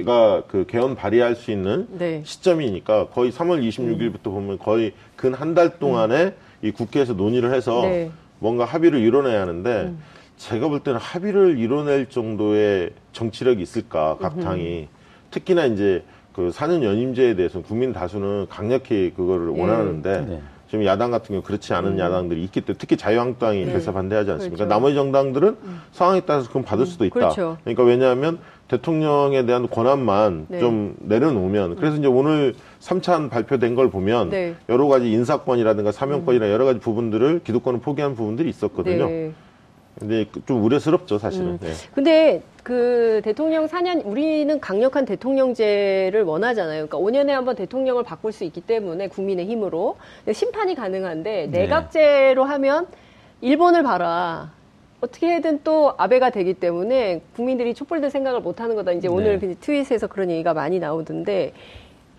그 0.49 0.67
개헌 0.69 0.97
발의할 0.97 1.35
수 1.37 1.51
있는 1.51 1.87
네. 1.91 2.23
시점이니까 2.25 3.09
거의 3.09 3.31
3월 3.33 3.67
26일부터 3.69 4.25
보면 4.25 4.59
거의 4.59 4.93
근 5.17 5.35
한 5.35 5.55
달 5.55 5.79
동안에 5.79 6.35
이 6.63 6.71
국회에서 6.73 7.13
논의를 7.15 7.55
해서 7.55 7.85
음. 7.85 7.91
네. 7.91 8.11
뭔가 8.39 8.65
합의를 8.65 9.01
이뤄내야 9.01 9.41
하는데 9.41 9.71
음. 9.83 10.03
제가 10.37 10.67
볼 10.69 10.81
때는 10.81 10.99
합의를 10.99 11.59
이뤄낼 11.59 12.07
정도의 12.09 12.91
정치력이 13.13 13.63
있을까 13.63 14.17
각 14.21 14.41
당이 14.41 14.89
특히나 15.31 15.67
이제 15.67 16.03
그 16.35 16.51
4년 16.51 16.83
연임제에 16.83 17.35
대해서 17.37 17.61
국민 17.61 17.93
다수는 17.93 18.47
강력히 18.49 19.13
그거를 19.17 19.53
예. 19.55 19.61
원하는데 19.61 20.27
네. 20.27 20.43
지금 20.69 20.87
야당 20.87 21.11
같은 21.11 21.35
경우 21.35 21.43
그렇지 21.43 21.75
않은 21.75 21.99
야당들이 21.99 22.43
있기 22.45 22.63
때문에 22.63 22.79
특히 22.79 22.97
자유한국당이 22.97 23.61
음. 23.61 23.67
네. 23.67 23.73
결사 23.73 23.93
반대하지 23.93 24.31
않습니까? 24.31 24.57
그렇죠. 24.57 24.69
나머지 24.69 24.95
정당들은 24.95 25.57
상황에 25.93 26.21
따라서 26.21 26.49
그건 26.49 26.63
받을 26.65 26.87
수도 26.87 27.05
있다. 27.05 27.13
그렇죠. 27.13 27.59
그러니까 27.63 27.83
왜냐하면 27.83 28.39
대통령에 28.69 29.45
대한 29.45 29.69
권한만 29.69 30.47
네. 30.49 30.61
좀 30.61 30.97
내려놓으면 31.01 31.77
그래서 31.77 31.99
이제 31.99 32.07
오늘 32.07 32.55
3찬 32.81 33.29
발표된 33.29 33.75
걸 33.75 33.91
보면 33.91 34.31
네. 34.31 34.55
여러 34.71 34.87
가지 34.87 35.13
인사권이라든가 35.13 35.93
사명권이나 35.93 36.51
여러 36.51 36.65
가지 36.65 36.81
부분들을 36.81 37.43
기득권을 37.45 37.81
포기한 37.81 38.15
부분들이 38.15 38.49
있었거든요. 38.49 39.07
네. 39.07 39.33
근데 39.99 40.25
그좀 40.25 40.65
우려스럽죠, 40.65 41.19
사실은. 41.19 41.49
음. 41.49 41.59
네. 41.61 41.73
근데 41.95 42.43
그 42.63 43.21
대통령 43.25 43.67
4년 43.67 44.03
우리는 44.05 44.61
강력한 44.61 45.05
대통령제를 45.05 46.23
원하잖아요. 46.23 46.87
그러니까 46.87 46.99
5년에 46.99 47.29
한번 47.29 47.57
대통령을 47.57 48.05
바꿀 48.05 48.33
수 48.33 48.45
있기 48.45 48.61
때문에 48.61 49.09
국민의 49.09 49.47
힘으로 49.47 49.97
심판이 50.33 50.75
가능한데 50.75 51.49
네. 51.51 51.63
내각제로 51.63 52.45
하면 52.45 52.87
일본을 53.41 53.83
봐라. 53.83 54.53
어떻게든 55.01 55.63
또 55.65 55.95
아베가 55.99 56.31
되기 56.31 56.55
때문에 56.55 57.23
국민들이 57.35 57.75
촛불 57.75 58.01
들 58.01 58.09
생각을 58.11 58.41
못 58.41 58.61
하는 58.61 58.77
거다. 58.77 58.93
이제 58.93 59.09
오늘 59.09 59.41
네. 59.41 59.49
그 59.49 59.55
트윗에서 59.59 60.07
그런 60.07 60.31
얘기가 60.31 60.55
많이 60.55 60.79
나오던데 60.79 61.53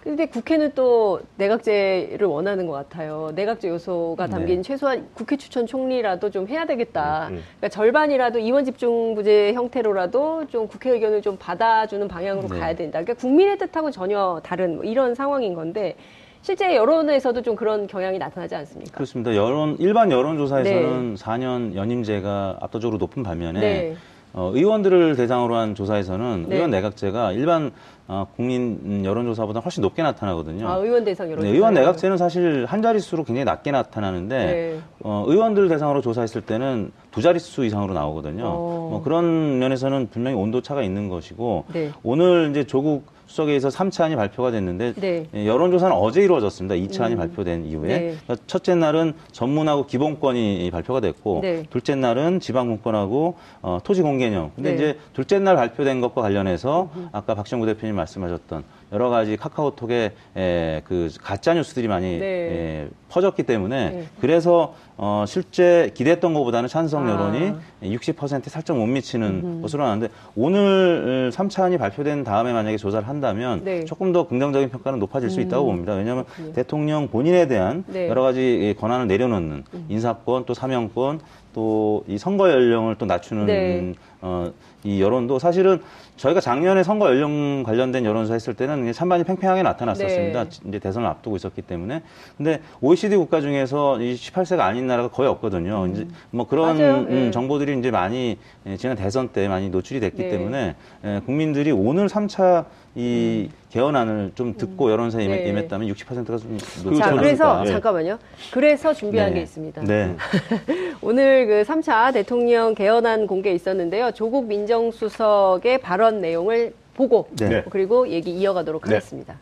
근데 0.04 0.26
국회는 0.26 0.74
또 0.76 1.22
내각제를 1.38 2.28
원하는 2.28 2.68
것 2.68 2.74
같아요. 2.74 3.32
내각제 3.36 3.70
요소가 3.70 4.28
담긴 4.28 4.58
네. 4.58 4.62
최소한 4.62 5.08
국회 5.14 5.38
추천 5.38 5.66
총리라도 5.66 6.30
좀 6.30 6.46
해야 6.50 6.66
되겠다. 6.66 7.30
음, 7.30 7.36
음. 7.36 7.42
그러니까 7.58 7.70
절반이라도 7.70 8.40
이원 8.40 8.66
집중부제 8.66 9.54
형태로라도 9.54 10.48
좀 10.48 10.68
국회 10.68 10.90
의견을 10.90 11.22
좀 11.22 11.38
받아주는 11.38 12.06
방향으로 12.10 12.50
네. 12.50 12.60
가야 12.60 12.76
된다. 12.76 13.00
그러니까 13.00 13.14
국민의 13.14 13.58
뜻하고 13.58 13.92
전혀 13.92 14.42
다른 14.44 14.76
뭐 14.76 14.84
이런 14.84 15.16
상황인 15.16 15.54
건데 15.54 15.96
실제 16.42 16.76
여론에서도 16.76 17.42
좀 17.42 17.56
그런 17.56 17.88
경향이 17.88 18.18
나타나지 18.18 18.56
않습니까? 18.56 18.92
그렇습니다. 18.96 19.34
여론 19.38 19.78
일반 19.80 20.12
여론조사에서는 20.12 21.16
4년 21.16 21.76
연임제가 21.76 22.58
압도적으로 22.60 22.98
높은 22.98 23.24
반면에 23.24 23.60
네. 23.62 23.96
어, 24.34 24.52
의원들을 24.54 25.16
대상으로 25.16 25.56
한 25.56 25.76
조사에서는 25.76 26.48
네. 26.50 26.56
의원 26.56 26.72
내각제가 26.72 27.34
일반 27.34 27.72
어, 28.08 28.28
국민 28.36 28.80
음, 28.84 29.06
여론조사보다 29.06 29.60
훨씬 29.60 29.82
높게 29.82 30.02
나타나거든요. 30.02 30.68
아, 30.68 30.76
의원 30.78 31.04
대상 31.06 31.32
여론. 31.32 31.46
네, 31.46 31.52
의원 31.52 31.76
내각제는 31.76 32.18
사실 32.18 32.66
한 32.68 32.82
자릿수로 32.82 33.24
굉장히 33.24 33.46
낮게 33.46 33.72
나타나는데 33.72 34.38
네. 34.38 34.80
어, 35.02 35.24
의원들 35.28 35.70
대상으로 35.70 36.02
조사했을 36.02 36.42
때는 36.42 36.92
두 37.12 37.22
자릿수 37.22 37.64
이상으로 37.64 37.94
나오거든요. 37.94 38.44
어. 38.46 38.88
뭐 38.92 39.02
그런 39.04 39.60
면에서는 39.60 40.10
분명히 40.10 40.36
온도 40.36 40.62
차가 40.62 40.82
있는 40.82 41.10
것이고 41.10 41.66
네. 41.72 41.92
오늘 42.02 42.50
이제 42.50 42.64
조국 42.66 43.13
수석에서 43.34 43.70
3차안이 43.70 44.16
발표가 44.16 44.52
됐는데 44.52 44.94
네. 44.94 45.26
예, 45.34 45.48
여론조사는 45.48 45.96
어제 45.96 46.22
이루어졌습니다. 46.22 46.76
2차안이 46.76 47.14
음. 47.14 47.18
발표된 47.18 47.66
이후에 47.66 47.88
네. 47.88 48.00
그러니까 48.24 48.36
첫째 48.46 48.76
날은 48.76 49.14
전문하고 49.32 49.88
기본권이 49.88 50.70
발표가 50.72 51.00
됐고 51.00 51.40
네. 51.42 51.64
둘째 51.72 51.96
날은 51.96 52.40
지방분권하고 52.40 53.36
어, 53.64 53.80
토지공개념. 53.84 54.52
근데 54.56 54.70
네. 54.70 54.76
이제 54.76 55.00
둘째 55.14 55.40
날 55.40 55.56
발표된 55.56 56.00
것과 56.00 56.22
관련해서 56.22 56.92
아까 57.12 57.34
박정구 57.34 57.66
대표님 57.66 57.96
말씀하셨던 57.96 58.64
여러 58.92 59.10
가지 59.10 59.36
카카오톡에 59.36 60.12
에, 60.38 60.82
그 60.86 61.10
가짜 61.20 61.56
뉴스들이 61.56 61.88
많이 61.88 62.20
네. 62.20 62.26
에, 62.26 62.88
퍼졌기 63.10 63.44
때문에 63.44 63.90
네. 63.90 64.08
그래서 64.22 64.76
어, 64.98 65.26
실제 65.28 65.92
기대했던 65.94 66.34
것보다는 66.34 66.70
찬성 66.70 67.08
아. 67.08 67.12
여론이 67.12 67.54
60%에 67.84 68.50
살짝 68.50 68.78
못 68.78 68.86
미치는 68.86 69.62
것으로 69.62 69.84
나왔는데 69.84 70.14
오늘 70.36 71.32
3차안이 71.34 71.80
발표된 71.80 72.24
다음에 72.24 72.54
만약에 72.54 72.78
조사를 72.78 73.08
한다면 73.08 73.62
네. 73.64 73.80
음. 73.80 73.86
조금 73.86 74.14
더 74.14 74.28
긍정적인 74.28 74.70
평가는 74.70 75.00
높아질 75.00 75.30
수 75.30 75.42
있다고 75.42 75.66
봅니다. 75.66 75.94
왜냐하면 75.94 76.26
대통령 76.54 77.08
본인에 77.08 77.48
대한 77.48 77.84
네. 77.88 78.06
음. 78.06 78.10
여러 78.10 78.22
가지 78.22 78.76
권한을 78.80 79.08
내려놓는 79.08 79.64
인사권 79.90 80.46
또 80.46 80.54
사명권 80.54 81.20
또 81.54 81.84
이 82.08 82.18
선거 82.18 82.50
연령을 82.50 82.96
또 82.96 83.06
낮추는 83.06 83.46
네. 83.46 83.94
어, 84.22 84.52
이 84.84 85.02
여론도 85.02 85.40
사실은 85.40 85.82
저희가 86.18 86.40
작년에 86.40 86.84
선거 86.84 87.08
연령 87.08 87.64
관련된 87.64 88.06
여론조사 88.06 88.34
했을 88.34 88.54
때는 88.54 88.92
찬반이 88.92 89.24
팽팽하게 89.24 89.64
나타났었습니다. 89.64 90.44
네. 90.44 90.50
이제 90.68 90.80
대선을 90.80 91.08
앞두고 91.08 91.36
있었기 91.36 91.62
때문에. 91.62 92.02
근데 92.38 92.62
OECD 92.82 93.16
국가 93.16 93.42
중에서 93.42 94.00
이 94.02 94.14
18세가 94.14 94.60
아닌 94.60 94.83
나라가 94.88 95.10
거의 95.10 95.30
없거든요. 95.30 95.88
이제 95.88 96.08
뭐 96.32 96.48
그런 96.48 96.76
음. 96.76 96.78
맞아요. 96.78 96.96
음, 97.02 97.28
예. 97.28 97.32
정보들이 97.32 97.78
이제 97.80 97.92
많이 97.92 98.38
예, 98.66 98.78
지난 98.78 98.96
대선 98.96 99.30
때 99.30 99.48
많이 99.48 99.70
노출이 99.70 100.00
됐기 100.00 100.22
네. 100.24 100.30
때문에 100.30 100.76
예, 101.06 101.22
국민들이 101.26 101.72
오늘 101.72 102.08
3차 102.08 102.66
이 102.96 103.50
개헌안을 103.72 104.34
좀 104.36 104.56
듣고 104.56 104.92
여론사에 104.92 105.26
음. 105.26 105.32
네. 105.32 105.48
임했, 105.50 105.68
다면 105.68 105.88
60%가 105.90 106.38
좀 106.38 106.58
높지 106.84 107.00
자, 107.00 107.12
저는- 107.12 107.18
그래서 107.20 107.64
예. 107.66 107.72
잠깐만요. 107.72 108.20
그래서 108.52 108.94
준비한 108.94 109.30
네. 109.30 109.36
게 109.36 109.42
있습니다. 109.42 109.82
네. 109.84 110.16
오늘 111.02 111.48
그 111.48 111.64
3차 111.72 112.14
대통령 112.14 112.76
개헌안 112.76 113.26
공개 113.28 113.52
있었는데요. 113.52 114.12
조국 114.12 114.46
민정수석의 114.46 115.80
발언 115.80 116.22
내용을 116.22 116.74
보고 116.94 117.28
네. 117.40 117.64
그리고 117.70 118.08
얘기 118.08 118.32
이어가도록 118.32 118.84
네. 118.84 118.94
하겠습니다. 118.94 119.40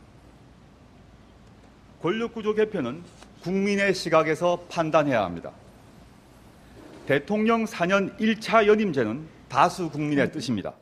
권력구조 2.02 2.56
개편은 2.56 3.02
국민의 3.44 3.94
시각에서 3.94 4.66
판단해야 4.70 5.24
합니다. 5.24 5.52
대통령 7.06 7.66
4년 7.66 8.18
1차 8.20 8.68
연임제는 8.68 9.28
다수 9.50 9.90
국민의 9.90 10.32
뜻입니다. 10.32 10.74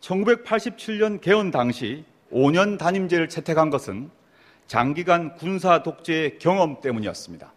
1987년 0.00 1.20
개헌 1.20 1.50
당시 1.50 2.04
5년 2.32 2.78
단임제를 2.78 3.28
채택한 3.28 3.70
것은 3.70 4.10
장기간 4.66 5.34
군사 5.36 5.82
독재의 5.82 6.38
경험 6.38 6.80
때문이었습니다. 6.80 7.52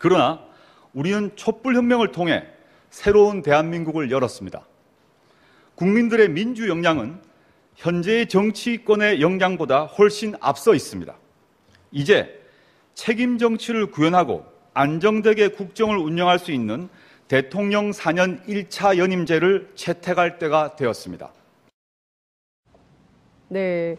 그러나 0.00 0.40
우리는 0.92 1.34
촛불혁명을 1.36 2.12
통해 2.12 2.44
새로운 2.90 3.42
대한민국을 3.42 4.10
열었습니다. 4.10 4.66
국민들의 5.74 6.28
민주 6.28 6.68
역량은 6.68 7.20
현재의 7.76 8.28
정치권의 8.28 9.20
역량보다 9.20 9.84
훨씬 9.84 10.34
앞서 10.40 10.74
있습니다. 10.74 11.14
이제 11.92 12.37
책임 12.98 13.38
정치를 13.38 13.92
구현하고 13.92 14.44
안정되게 14.74 15.48
국정을 15.50 15.98
운영할 15.98 16.40
수 16.40 16.50
있는 16.50 16.88
대통령 17.28 17.92
4년 17.92 18.44
1차 18.48 18.98
연임제를 18.98 19.70
채택할 19.76 20.40
때가 20.40 20.74
되었습니다. 20.74 21.30
네. 23.50 23.96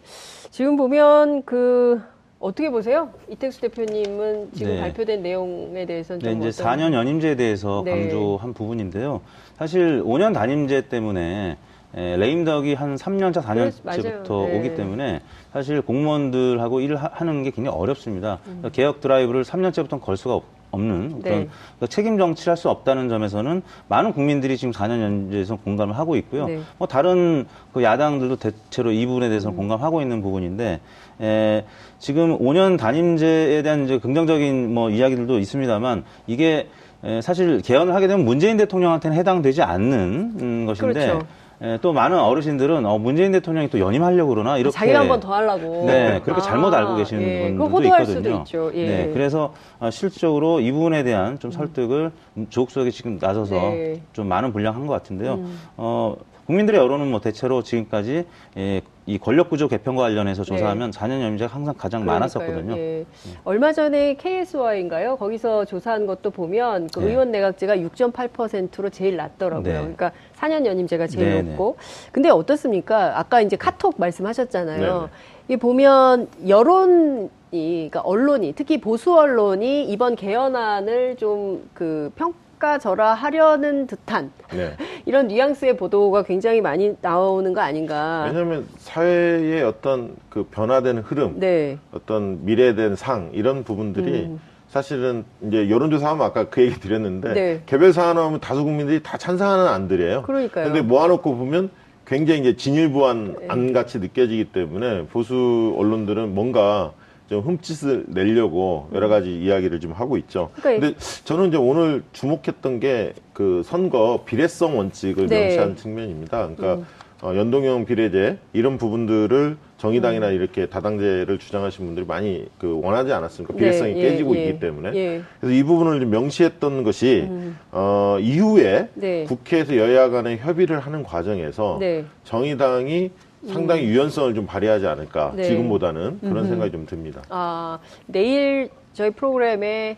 지금 0.51 0.75
보면 0.75 1.43
그 1.43 2.01
어떻게 2.39 2.69
보세요? 2.69 3.13
이택수 3.29 3.61
대표님은 3.61 4.51
지금 4.53 4.73
네. 4.73 4.81
발표된 4.81 5.23
내용에 5.23 5.85
대해서는 5.85 6.19
네, 6.19 6.31
좀 6.31 6.45
이제 6.45 6.61
어떤 6.61 6.77
4년 6.77 6.93
연임제에 6.93 7.35
대해서 7.35 7.81
네. 7.85 7.91
강조한 7.91 8.53
부분인데요. 8.53 9.21
사실 9.57 10.03
5년 10.03 10.33
단임제 10.33 10.89
때문에 10.89 11.57
에, 11.95 12.17
레임덕이 12.17 12.75
한 12.75 12.95
3년차, 12.95 13.43
그렇- 13.43 13.71
4년째부터 13.71 14.29
맞아요. 14.29 14.47
네. 14.47 14.59
오기 14.59 14.75
때문에 14.75 15.21
사실 15.51 15.81
공무원들하고 15.81 16.81
일을 16.81 16.97
하- 16.97 17.09
하는 17.11 17.43
게 17.43 17.49
굉장히 17.51 17.75
어렵습니다. 17.77 18.33
음. 18.45 18.57
그러니까 18.59 18.69
개혁 18.69 19.01
드라이브를 19.01 19.43
3년째부터는 19.43 20.01
걸 20.01 20.15
수가 20.17 20.35
없- 20.35 20.59
없는 20.71 21.21
네. 21.23 21.29
그러니까 21.31 21.87
책임 21.89 22.19
정치를 22.19 22.51
할 22.51 22.57
수 22.57 22.69
없다는 22.69 23.09
점에서는 23.09 23.63
많은 23.87 24.13
국민들이 24.13 24.55
지금 24.55 24.71
4년 24.71 25.01
연임제에서 25.01 25.55
공감을 25.55 25.97
하고 25.97 26.15
있고요. 26.17 26.45
네. 26.45 26.59
뭐 26.77 26.87
다른 26.87 27.47
그 27.73 27.81
야당들도 27.81 28.35
대체로 28.35 28.91
이 28.91 29.03
부분에 29.07 29.25
음. 29.25 29.29
대해서는 29.29 29.57
공감하고 29.57 29.99
있는 30.03 30.21
부분인데 30.21 30.79
에, 31.21 31.65
지금 31.97 32.37
5년 32.37 32.77
단임제에 32.77 33.63
대한 33.63 33.85
이제 33.85 33.97
긍정적인 33.97 34.71
뭐 34.71 34.91
이야기들도 34.91 35.39
있습니다만 35.39 36.03
이게 36.27 36.67
에, 37.03 37.19
사실 37.21 37.61
개헌을 37.61 37.95
하게 37.95 38.05
되면 38.07 38.23
문재인 38.23 38.57
대통령한테는 38.57 39.17
해당되지 39.17 39.63
않는 39.63 40.33
음, 40.39 40.65
것인데 40.67 40.93
그렇죠. 41.07 41.25
에, 41.61 41.77
또 41.81 41.91
많은 41.91 42.17
어르신들은 42.17 42.85
어, 42.85 42.97
문재인 42.97 43.31
대통령이 43.31 43.69
또 43.69 43.79
연임하려고 43.79 44.29
그러나 44.29 44.57
이렇게 44.57 44.73
자기가 44.73 45.01
한번 45.01 45.19
더 45.19 45.33
하려고. 45.33 45.85
네, 45.85 46.21
그렇게 46.23 46.41
아, 46.41 46.43
잘못 46.43 46.73
알고 46.73 46.95
계시는 46.95 47.21
예, 47.21 47.53
분들도 47.57 47.83
있거든요. 47.85 48.05
수도 48.05 48.29
있죠. 48.39 48.71
예. 48.75 48.87
네, 48.87 49.11
그래서 49.13 49.53
어, 49.79 49.89
실질적으로 49.89 50.61
이 50.61 50.71
부분에 50.71 51.03
대한 51.03 51.37
좀 51.39 51.51
설득을 51.51 52.11
조국수석이 52.49 52.91
지금 52.91 53.17
나서서 53.19 53.55
네. 53.55 53.93
음. 53.95 54.01
좀 54.13 54.27
많은 54.27 54.53
분량한 54.53 54.87
것 54.87 54.93
같은데요. 54.93 55.39
어, 55.77 56.15
국민들의 56.45 56.79
여론은 56.79 57.11
뭐 57.11 57.19
대체로 57.19 57.61
지금까지 57.61 58.25
예, 58.57 58.81
이 59.09 59.17
권력구조 59.17 59.67
개편과 59.67 60.03
관련해서 60.03 60.43
조사하면 60.43 60.91
4년 60.91 61.21
연임제가 61.23 61.51
항상 61.51 61.73
가장 61.75 62.01
네. 62.01 62.05
그러니까요. 62.05 62.19
많았었거든요. 62.19 62.77
예. 62.77 63.05
얼마 63.43 63.73
전에 63.73 64.13
KS와인가요? 64.13 65.17
거기서 65.17 65.65
조사한 65.65 66.05
것도 66.05 66.29
보면 66.29 66.89
그 66.93 66.99
네. 66.99 67.07
의원 67.07 67.31
내각제가 67.31 67.77
6.8%로 67.77 68.89
제일 68.91 69.17
낮더라고요. 69.17 69.63
네. 69.63 69.79
그러니까 69.79 70.11
4년 70.37 70.67
연임제가 70.67 71.07
제일 71.07 71.29
네, 71.29 71.41
높고. 71.41 71.77
근데 72.11 72.29
어떻습니까? 72.29 73.17
아까 73.17 73.41
이제 73.41 73.55
카톡 73.55 73.95
말씀하셨잖아요. 73.97 75.01
네, 75.01 75.09
이게 75.47 75.57
보면 75.57 76.27
여론이 76.47 77.29
그러니까 77.49 78.01
언론이 78.01 78.53
특히 78.55 78.79
보수 78.79 79.17
언론이 79.17 79.85
이번 79.85 80.15
개헌안을 80.15 81.15
좀그 81.17 82.11
평 82.15 82.35
가절하하려는 82.59 83.87
듯한 83.87 84.31
네. 84.51 84.75
이런 85.05 85.27
뉘앙스의 85.27 85.77
보도가 85.77 86.23
굉장히 86.23 86.61
많이 86.61 86.95
나오는 87.01 87.53
거 87.53 87.61
아닌가. 87.61 88.25
왜냐하면 88.27 88.67
사회의 88.77 89.63
어떤 89.63 90.15
그 90.29 90.43
변화되는 90.43 91.01
흐름, 91.01 91.39
네. 91.39 91.77
어떤 91.91 92.45
미래된 92.45 92.95
상 92.95 93.31
이런 93.33 93.63
부분들이 93.63 94.25
음. 94.25 94.39
사실은 94.67 95.25
이제 95.41 95.69
여론조사하면 95.69 96.23
아까 96.23 96.49
그 96.49 96.61
얘기 96.61 96.79
드렸는데 96.79 97.33
네. 97.33 97.63
개별 97.65 97.91
사안 97.91 98.17
나오면 98.17 98.39
다수 98.39 98.63
국민들이 98.63 99.01
다 99.01 99.17
찬성하는 99.17 99.65
안들이에요. 99.67 100.21
그러니까요. 100.23 100.65
근데 100.65 100.81
모아놓고 100.81 101.35
보면 101.37 101.71
굉장히 102.05 102.41
이제 102.41 102.55
진일보한 102.55 103.35
네. 103.39 103.45
안 103.49 103.73
같이 103.73 103.99
느껴지기 103.99 104.51
때문에 104.51 105.05
보수 105.07 105.75
언론들은 105.77 106.35
뭔가 106.35 106.93
좀 107.29 107.41
흠짓을 107.41 108.05
내려고 108.07 108.89
여러 108.93 109.07
가지 109.07 109.39
이야기를 109.39 109.79
좀 109.79 109.91
하고 109.91 110.17
있죠. 110.17 110.49
음. 110.55 110.61
그러니까 110.61 110.87
근데 110.87 110.99
저는 111.23 111.49
이제 111.49 111.57
오늘 111.57 112.03
주목했던 112.11 112.79
게 112.79 113.13
그 113.39 113.63
선거 113.63 114.23
비례성 114.25 114.77
원칙을 114.77 115.27
네. 115.27 115.37
음. 115.37 115.41
명시하는 115.43 115.75
측면입니다. 115.77 116.49
그러니까 116.57 116.85
어, 117.21 117.33
연동형 117.33 117.85
비례제 117.85 118.37
이런 118.51 118.77
부분들을 118.77 119.55
정의당이나 119.77 120.27
음. 120.27 120.33
이렇게 120.33 120.65
다당제를 120.65 121.39
주장하시는 121.39 121.87
분들이 121.87 122.05
많이 122.05 122.47
그 122.57 122.81
원하지 122.83 123.13
않았습니까? 123.13 123.55
비례성이 123.55 123.93
네, 123.93 123.99
예, 124.01 124.09
깨지고 124.09 124.35
예. 124.35 124.43
있기 124.43 124.59
때문에. 124.59 124.91
예. 124.93 125.21
그래서 125.39 125.55
이 125.55 125.63
부분을 125.63 126.01
좀 126.01 126.09
명시했던 126.09 126.83
것이 126.83 127.29
어, 127.71 128.17
이후에 128.19 128.89
네. 128.95 129.23
국회에서 129.23 129.77
여야 129.77 130.09
간의 130.09 130.39
협의를 130.39 130.79
하는 130.79 131.03
과정에서 131.03 131.77
네. 131.79 132.03
정의당이 132.25 133.11
상당히 133.47 133.83
유연성을 133.83 134.33
좀 134.33 134.45
발휘하지 134.45 134.85
않을까 134.87 135.33
네. 135.35 135.43
지금보다는 135.43 136.19
그런 136.21 136.47
생각이 136.47 136.71
좀 136.71 136.85
듭니다. 136.85 137.21
아, 137.29 137.79
내일 138.05 138.69
저희 138.93 139.11
프로그램에 139.11 139.97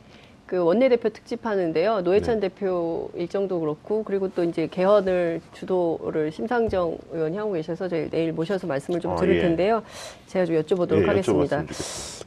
그 0.51 0.57
원내대표 0.57 1.07
특집 1.09 1.45
하는데요. 1.45 2.01
노회찬 2.01 2.41
네. 2.41 2.49
대표 2.49 3.09
일정도 3.15 3.61
그렇고, 3.61 4.03
그리고 4.03 4.27
또 4.27 4.43
이제 4.43 4.67
개헌을 4.67 5.39
주도를 5.53 6.29
심상정 6.33 6.97
의원이 7.13 7.37
하고 7.37 7.53
계셔서 7.53 7.87
저희 7.87 8.09
내일 8.09 8.33
모셔서 8.33 8.67
말씀을 8.67 8.99
좀 8.99 9.13
아, 9.13 9.15
드릴 9.15 9.37
예. 9.37 9.41
텐데요. 9.43 9.81
제가 10.27 10.45
좀 10.45 10.57
여쭤보도록 10.57 11.03
예, 11.03 11.07
하겠습니다. 11.07 11.63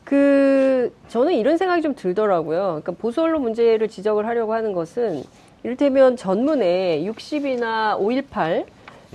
그, 0.04 0.90
저는 1.08 1.34
이런 1.34 1.58
생각이 1.58 1.82
좀 1.82 1.94
들더라고요. 1.94 2.80
그러니까 2.82 2.92
보수 2.92 3.20
언론 3.20 3.42
문제를 3.42 3.88
지적을 3.88 4.26
하려고 4.26 4.54
하는 4.54 4.72
것은 4.72 5.22
이를테면 5.62 6.16
전문에 6.16 7.04
60이나 7.04 7.98
5.18, 7.98 8.64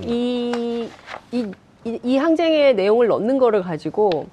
이, 0.05 0.87
이, 1.31 1.51
이, 1.89 1.99
이 2.03 2.17
항쟁의 2.17 2.75
내용을 2.75 3.07
넣는 3.07 3.37
거를 3.39 3.63
가지고 3.63 4.27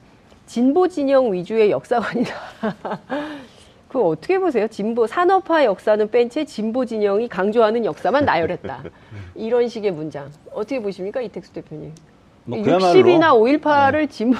진보 0.46 0.88
진영 0.88 1.32
위주의 1.32 1.70
역사관이다. 1.70 2.34
그거 3.88 4.08
어떻게 4.08 4.38
보세요? 4.38 4.68
진보 4.68 5.06
산업화 5.06 5.64
역사는 5.64 6.10
뺀 6.10 6.28
채 6.28 6.44
진보 6.44 6.84
진영이 6.84 7.28
강조하는 7.28 7.84
역사만 7.84 8.24
나열했다. 8.24 8.82
이런 9.34 9.68
식의 9.68 9.92
문장 9.92 10.30
어떻게 10.52 10.80
보십니까, 10.82 11.20
이택수 11.20 11.52
대표님? 11.52 11.92
뭐 12.44 12.58
60이나 12.58 13.30
5.18을 13.32 14.10
진보 14.10 14.38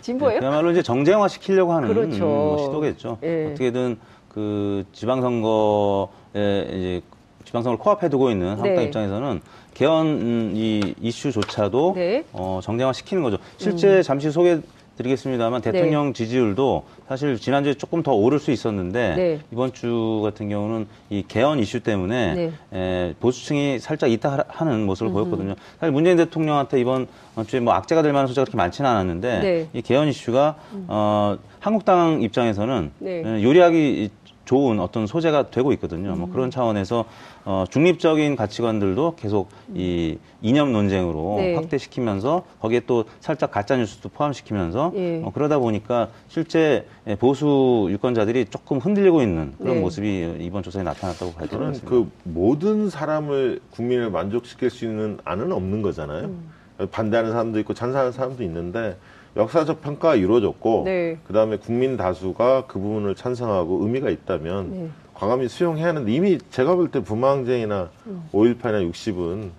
진보예요? 0.00 0.40
그야말로 0.40 0.70
이제 0.72 0.82
정쟁화 0.82 1.28
시키려고 1.28 1.72
하는 1.72 1.88
그렇죠. 1.88 2.24
음, 2.24 2.28
뭐 2.28 2.58
시도겠죠. 2.58 3.18
예. 3.22 3.46
어떻게든 3.50 3.98
그 4.28 4.84
지방선거에 4.92 6.08
이제 6.34 7.00
지방선거를 7.44 7.78
코앞에 7.78 8.08
두고 8.08 8.30
있는 8.30 8.48
한국당 8.50 8.74
네. 8.76 8.84
입장에서는 8.84 9.40
개헌 9.78 10.06
음, 10.06 10.52
이 10.56 10.92
이슈조차도 11.00 11.92
네. 11.94 12.24
어, 12.32 12.58
정쟁화 12.60 12.92
시키는 12.92 13.22
거죠. 13.22 13.38
실제 13.58 14.02
잠시 14.02 14.28
소개 14.32 14.58
드리겠습니다만 14.96 15.62
대통령 15.62 16.12
지지율도 16.12 16.82
사실 17.06 17.38
지난주에 17.38 17.74
조금 17.74 18.02
더 18.02 18.12
오를 18.12 18.40
수 18.40 18.50
있었는데 18.50 19.14
네. 19.14 19.38
이번 19.52 19.72
주 19.72 20.20
같은 20.24 20.48
경우는 20.48 20.88
이 21.10 21.22
개헌 21.28 21.60
이슈 21.60 21.78
때문에 21.78 22.34
네. 22.34 22.52
에, 22.72 23.14
보수층이 23.20 23.78
살짝 23.78 24.10
이탈하는 24.10 24.84
모습을 24.84 25.12
보였거든요. 25.12 25.54
사실 25.78 25.92
문재인 25.92 26.16
대통령한테 26.16 26.80
이번 26.80 27.06
주에 27.46 27.60
뭐 27.60 27.72
악재가 27.74 28.02
될 28.02 28.12
만한 28.12 28.26
소지가 28.26 28.46
그렇게 28.46 28.56
많지는 28.56 28.90
않았는데 28.90 29.38
네. 29.38 29.68
이 29.74 29.80
개헌 29.80 30.08
이슈가 30.08 30.56
어, 30.88 31.38
한국당 31.60 32.20
입장에서는 32.22 32.90
네. 32.98 33.22
에, 33.24 33.42
요리하기 33.44 34.10
좋은 34.48 34.80
어떤 34.80 35.06
소재가 35.06 35.50
되고 35.50 35.72
있거든요. 35.74 36.14
음. 36.14 36.20
뭐 36.20 36.30
그런 36.30 36.50
차원에서 36.50 37.04
어, 37.44 37.64
중립적인 37.68 38.34
가치관들도 38.34 39.16
계속 39.16 39.50
이 39.74 40.16
이념 40.40 40.72
논쟁으로 40.72 41.34
네. 41.36 41.54
확대시키면서 41.54 42.44
거기에 42.58 42.80
또 42.86 43.04
살짝 43.20 43.50
가짜 43.50 43.76
뉴스도 43.76 44.08
포함시키면서 44.08 44.92
예. 44.94 45.20
어, 45.22 45.32
그러다 45.34 45.58
보니까 45.58 46.08
실제 46.28 46.86
보수 47.18 47.88
유권자들이 47.90 48.46
조금 48.46 48.78
흔들리고 48.78 49.20
있는 49.20 49.52
그런 49.58 49.74
네. 49.74 49.80
모습이 49.82 50.38
이번 50.40 50.62
조사에 50.62 50.82
나타났다고 50.82 51.32
봐야 51.32 51.46
될것 51.46 51.50
저는 51.50 51.66
같습니다. 51.66 51.90
그 51.90 52.10
모든 52.24 52.88
사람을 52.88 53.60
국민을 53.72 54.10
만족시킬 54.10 54.70
수 54.70 54.86
있는 54.86 55.18
안은 55.26 55.52
없는 55.52 55.82
거잖아요. 55.82 56.24
음. 56.24 56.88
반대하는 56.90 57.32
사람도 57.32 57.58
있고 57.58 57.74
찬성하는 57.74 58.12
사람도 58.12 58.42
있는데 58.44 58.96
역사적 59.38 59.80
평가가 59.80 60.16
이루어졌고 60.16 60.82
네. 60.84 61.18
그다음에 61.26 61.56
국민 61.56 61.96
다수가 61.96 62.64
그 62.66 62.80
부분을 62.80 63.14
찬성하고 63.14 63.84
의미가 63.84 64.10
있다면 64.10 64.70
네. 64.70 64.88
과감히 65.14 65.48
수용해야 65.48 65.86
하는데 65.88 66.12
이미 66.12 66.38
제가 66.50 66.74
볼 66.74 66.90
때 66.90 67.00
부망쟁이나 67.00 67.88
5.18이나 68.32 68.90
60은 68.90 69.50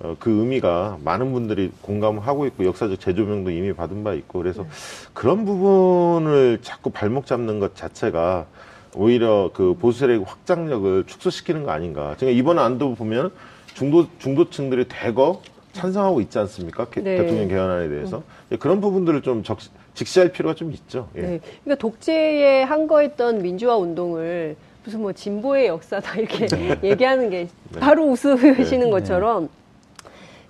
어, 0.00 0.16
그 0.18 0.30
의미가 0.30 0.98
많은 1.04 1.32
분들이 1.32 1.72
공감을 1.82 2.26
하고 2.26 2.46
있고 2.46 2.64
역사적 2.64 3.00
재조명도 3.00 3.50
이미 3.50 3.72
받은 3.72 4.04
바 4.04 4.12
있고 4.14 4.40
그래서 4.40 4.64
그런 5.12 5.44
부분을 5.44 6.58
자꾸 6.62 6.90
발목 6.90 7.26
잡는 7.26 7.58
것 7.58 7.74
자체가 7.74 8.46
오히려 8.94 9.50
그 9.54 9.74
보수 9.78 10.00
세력의 10.00 10.24
확장력을 10.24 11.04
축소시키는 11.06 11.64
거 11.64 11.72
아닌가. 11.72 12.14
제가 12.18 12.30
이번 12.32 12.58
안도 12.58 12.94
보면 12.94 13.32
중도 13.74 14.06
중도층들이 14.18 14.86
대거 14.88 15.42
찬성하고 15.82 16.20
있지 16.22 16.38
않습니까? 16.40 16.86
개- 16.90 17.00
네. 17.02 17.16
대통령 17.18 17.48
개헌안에 17.48 17.88
대해서 17.88 18.22
예, 18.52 18.56
그런 18.56 18.80
부분들을 18.80 19.22
좀 19.22 19.42
적, 19.42 19.58
직시할 19.94 20.30
필요가 20.32 20.54
좀 20.54 20.72
있죠. 20.72 21.08
예. 21.16 21.20
네. 21.22 21.40
그러니까 21.64 21.80
독재에 21.80 22.62
한거했던 22.64 23.42
민주화 23.42 23.76
운동을 23.76 24.56
무슨 24.84 25.02
뭐 25.02 25.12
진보의 25.12 25.66
역사다 25.68 26.16
이렇게 26.18 26.46
네. 26.46 26.78
얘기하는 26.82 27.30
게 27.30 27.48
바로 27.78 28.06
웃으시는 28.06 28.90
것처럼 28.90 29.48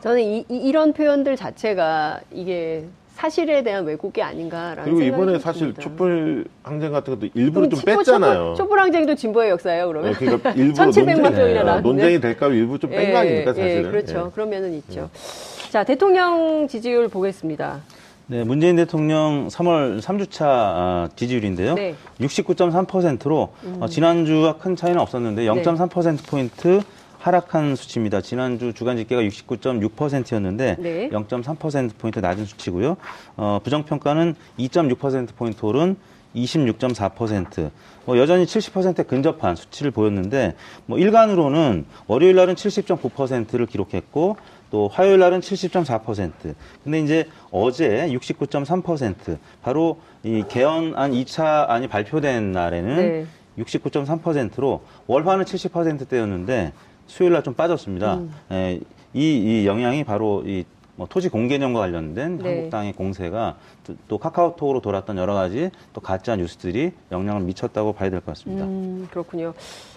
저는 0.01 0.23
이, 0.23 0.45
이, 0.49 0.71
런 0.73 0.93
표현들 0.93 1.35
자체가 1.37 2.21
이게 2.33 2.85
사실에 3.22 3.64
대한 3.64 3.85
왜곡이 3.85 4.22
아닌가라는 4.22 4.85
그리고 4.85 4.98
생각이 5.00 5.09
이번에 5.16 5.33
좀 5.33 5.40
사실 5.40 5.61
듭니다. 5.61 5.83
촛불 5.83 6.44
항쟁 6.62 6.92
같은 6.92 7.14
것도 7.18 7.28
일부러 7.35 7.68
좀 7.68 7.81
촛불- 7.81 7.96
뺐잖아요. 7.96 8.33
촛불, 8.35 8.54
촛불 8.57 8.78
항쟁도 8.78 9.14
진보의 9.16 9.50
역사예요, 9.50 9.88
그러면? 9.88 10.11
예, 10.12 10.14
그러니까 10.14 10.50
일부러 10.54 10.85
1700만 10.87 11.22
논쟁, 11.22 11.33
명이나 11.33 11.48
예, 11.48 11.64
나왔는데. 11.64 11.81
논쟁이 11.88 12.20
될까 12.20 12.46
봐 12.46 12.54
일부 12.54 12.78
좀뺀거 12.78 13.18
아닙니까 13.18 13.52
사실은? 13.54 13.76
예, 13.87 13.90
그렇죠. 13.90 14.26
예. 14.28 14.31
그러면은 14.33 14.72
있죠. 14.74 15.11
자, 15.70 15.83
대통령 15.83 16.68
지지율 16.68 17.09
보겠습니다. 17.09 17.81
네, 18.28 18.44
문재인 18.44 18.76
대통령 18.76 19.48
3월 19.48 20.00
3주차 20.00 20.42
아, 20.46 21.09
지지율인데요. 21.16 21.74
네. 21.74 21.94
69.3%로 22.20 23.48
어, 23.81 23.87
지난주와 23.88 24.59
큰 24.59 24.76
차이는 24.76 25.00
없었는데 25.00 25.44
0.3%포인트 25.44 26.83
하락한 27.18 27.76
수치입니다. 27.76 28.20
지난주 28.20 28.72
주간 28.72 28.96
집계가 28.96 29.22
69.6%였는데 29.22 30.76
네. 30.78 31.09
0.3%포인트 31.11 32.18
낮은 32.20 32.44
수치고요. 32.44 32.96
어, 33.37 33.61
부정평가는 33.62 34.35
2.6%포인트 34.59 35.64
오른 35.64 35.96
26.4%. 36.35 37.70
뭐 38.04 38.18
여전히 38.18 38.44
70%에 38.44 39.02
근접한 39.02 39.57
수치를 39.57 39.90
보였는데 39.90 40.54
뭐 40.87 40.98
일간으로는 40.98 41.85
월요일 42.07 42.37
날은 42.37 42.54
70.9%를 42.54 43.66
기록했고 43.66 44.37
또 44.70 44.88
화요일 44.88 45.18
날은 45.18 45.40
70.4%. 45.40 46.54
근데 46.85 47.00
이제 47.00 47.28
어제 47.50 48.09
69.3% 48.11 49.38
바로 49.62 50.00
이 50.22 50.44
개헌안 50.48 51.12
2차 51.12 51.68
안이 51.68 51.88
발표된 51.88 52.52
날에는 52.52 52.96
네. 52.96 53.26
69.3%로 53.59 54.83
월화는 55.07 55.44
70%대였는데 55.44 56.72
수요일 57.09 57.33
날 57.33 57.42
좀 57.42 57.55
빠졌습니다. 57.55 58.14
음. 58.18 58.33
에, 58.53 58.81
이, 59.14 59.62
이 59.62 59.66
영향이 59.66 60.05
바로 60.05 60.42
이 60.47 60.64
뭐 60.99 61.07
토지 61.09 61.29
공개념과 61.29 61.79
관련된 61.79 62.38
네. 62.38 62.55
한국당의 62.55 62.92
공세가 62.94 63.55
또, 63.87 63.94
또 64.09 64.18
카카오톡으로 64.18 64.81
돌았던 64.81 65.16
여러 65.16 65.33
가지 65.33 65.71
또 65.92 66.01
가짜 66.01 66.35
뉴스들이 66.35 66.90
영향을 67.12 67.42
미쳤다고 67.42 67.92
봐야 67.92 68.11
될 68.11 68.18
것 68.18 68.35
같습니다. 68.35 68.64
음, 68.64 69.07
그렇군요. 69.09 69.55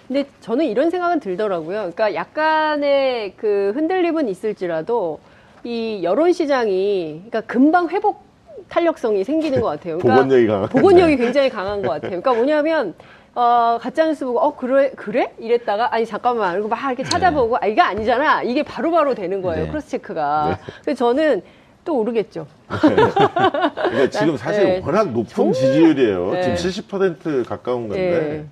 근데 0.07 0.25
저는 0.41 0.65
이런 0.65 0.91
생각은 0.91 1.19
들더라고요. 1.19 1.77
그러니까 1.79 2.13
약간의 2.13 3.33
그 3.35 3.71
흔들림은 3.73 4.29
있을지라도 4.29 5.19
이 5.63 6.01
여론 6.03 6.33
시장이 6.33 7.13
그러니까 7.29 7.41
금방 7.41 7.89
회복 7.89 8.23
탄력성이 8.69 9.23
생기는 9.23 9.59
것 9.59 9.69
같아요. 9.69 9.97
그러니까 9.97 10.21
복원력이 10.29 10.47
강한. 10.47 10.69
복원력이 10.69 11.17
굉장히 11.17 11.49
강한 11.49 11.81
것 11.81 11.89
같아요. 11.89 12.09
그러니까 12.21 12.33
뭐냐면 12.35 12.93
어, 13.33 13.77
가짜뉴스 13.81 14.25
보고, 14.25 14.39
어, 14.39 14.55
그래, 14.55 14.91
그래? 14.95 15.31
이랬다가, 15.39 15.93
아니, 15.93 16.05
잠깐만. 16.05 16.53
이러고 16.53 16.67
막 16.67 16.85
이렇게 16.87 17.03
찾아보고, 17.03 17.57
아, 17.61 17.65
이게 17.65 17.79
아니잖아. 17.79 18.43
이게 18.43 18.61
바로바로 18.63 19.15
되는 19.15 19.41
거예요. 19.41 19.63
네. 19.65 19.69
크로스 19.69 19.89
체크가. 19.89 20.59
그래서 20.83 20.97
저는 20.97 21.41
또 21.85 21.97
오르겠죠. 21.99 22.45
그러니까 22.67 24.09
지금 24.09 24.35
사실 24.37 24.63
네. 24.65 24.81
워낙 24.85 25.11
높은 25.11 25.29
정말- 25.29 25.53
지지율이에요. 25.53 26.31
네. 26.33 26.41
지금 26.55 26.55
70% 26.87 27.45
가까운 27.47 27.87
건데. 27.87 28.09
네. 28.19 28.45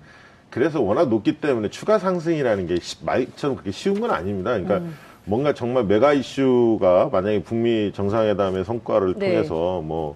그래서 0.49 0.81
워낙 0.81 1.09
높기 1.09 1.39
때문에 1.39 1.69
추가 1.69 1.99
상승이라는 1.99 2.65
게 2.67 2.77
시- 2.79 3.03
말처럼 3.05 3.55
그렇게 3.57 3.71
쉬운 3.71 3.99
건 3.99 4.11
아닙니다. 4.11 4.51
그러니까 4.51 4.77
음. 4.77 4.97
뭔가 5.25 5.53
정말 5.53 5.83
메가 5.83 6.13
이슈가 6.13 7.09
만약에 7.11 7.43
북미 7.43 7.91
정상회담의 7.93 8.63
성과를 8.65 9.13
네. 9.15 9.29
통해서 9.29 9.81
뭐 9.83 10.15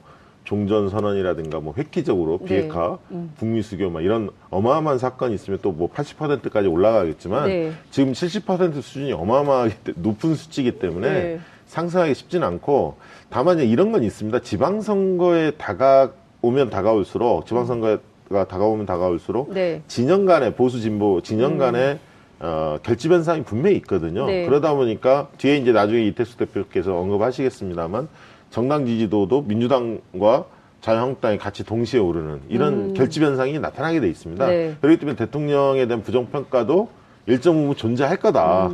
종전 0.54 0.90
선언이라든가 0.90 1.60
뭐 1.60 1.74
획기적으로 1.76 2.38
네. 2.42 2.46
비핵화, 2.46 3.00
북미 3.40 3.64
수교 3.64 3.90
막 3.90 4.02
이런 4.04 4.30
어마어마한 4.52 5.00
사건이 5.00 5.34
있으면 5.34 5.58
또 5.64 5.74
뭐 5.74 5.90
80%까지 5.90 6.68
올라가겠지만 6.68 7.48
네. 7.48 7.72
지금 7.90 8.12
70% 8.14 8.80
수준이 8.84 9.12
어마어마하게 9.14 9.74
때- 9.84 9.94
높은 9.96 10.36
수치이기 10.36 10.74
때문에 10.78 11.10
네. 11.12 11.40
상승하기 11.66 12.14
쉽진 12.14 12.44
않고 12.44 12.98
다만 13.30 13.58
이런 13.60 13.92
건 13.92 14.04
있습니다. 14.04 14.38
지방선거에 14.42 15.52
다가오면 15.58 16.70
다가올수록 16.70 17.48
지방선거가 17.48 18.46
다가오면 18.48 18.86
다가올수록 18.86 19.52
네. 19.52 19.82
진영 19.88 20.26
간의 20.26 20.54
보수 20.54 20.80
진보 20.80 21.22
진영 21.22 21.58
간의 21.58 21.98
어, 22.40 22.78
결집 22.84 23.12
현상이 23.12 23.44
분명히 23.44 23.78
있거든요. 23.78 24.24
음. 24.26 24.28
네. 24.28 24.46
그러다 24.46 24.76
보니까 24.76 25.30
뒤에 25.40 25.58
이제 25.58 25.72
나중에 25.72 26.04
이태수 26.06 26.38
대표께서 26.38 26.96
언급하시겠습니다만 26.96 28.08
정당 28.54 28.86
지지도도 28.86 29.42
민주당과 29.48 30.46
자유한국당이 30.80 31.40
같이 31.40 31.64
동시에 31.64 32.00
오르는 32.00 32.42
이런 32.50 32.94
결집 32.94 33.24
현상이 33.24 33.58
나타나게 33.58 34.00
돼 34.00 34.08
있습니다. 34.08 34.46
음. 34.46 34.50
네. 34.50 34.76
그렇기 34.80 35.00
때문에 35.00 35.16
대통령에 35.16 35.88
대한 35.88 36.04
부정평가도 36.04 36.88
일정 37.26 37.56
부분 37.56 37.76
존재할 37.76 38.18
거다. 38.18 38.70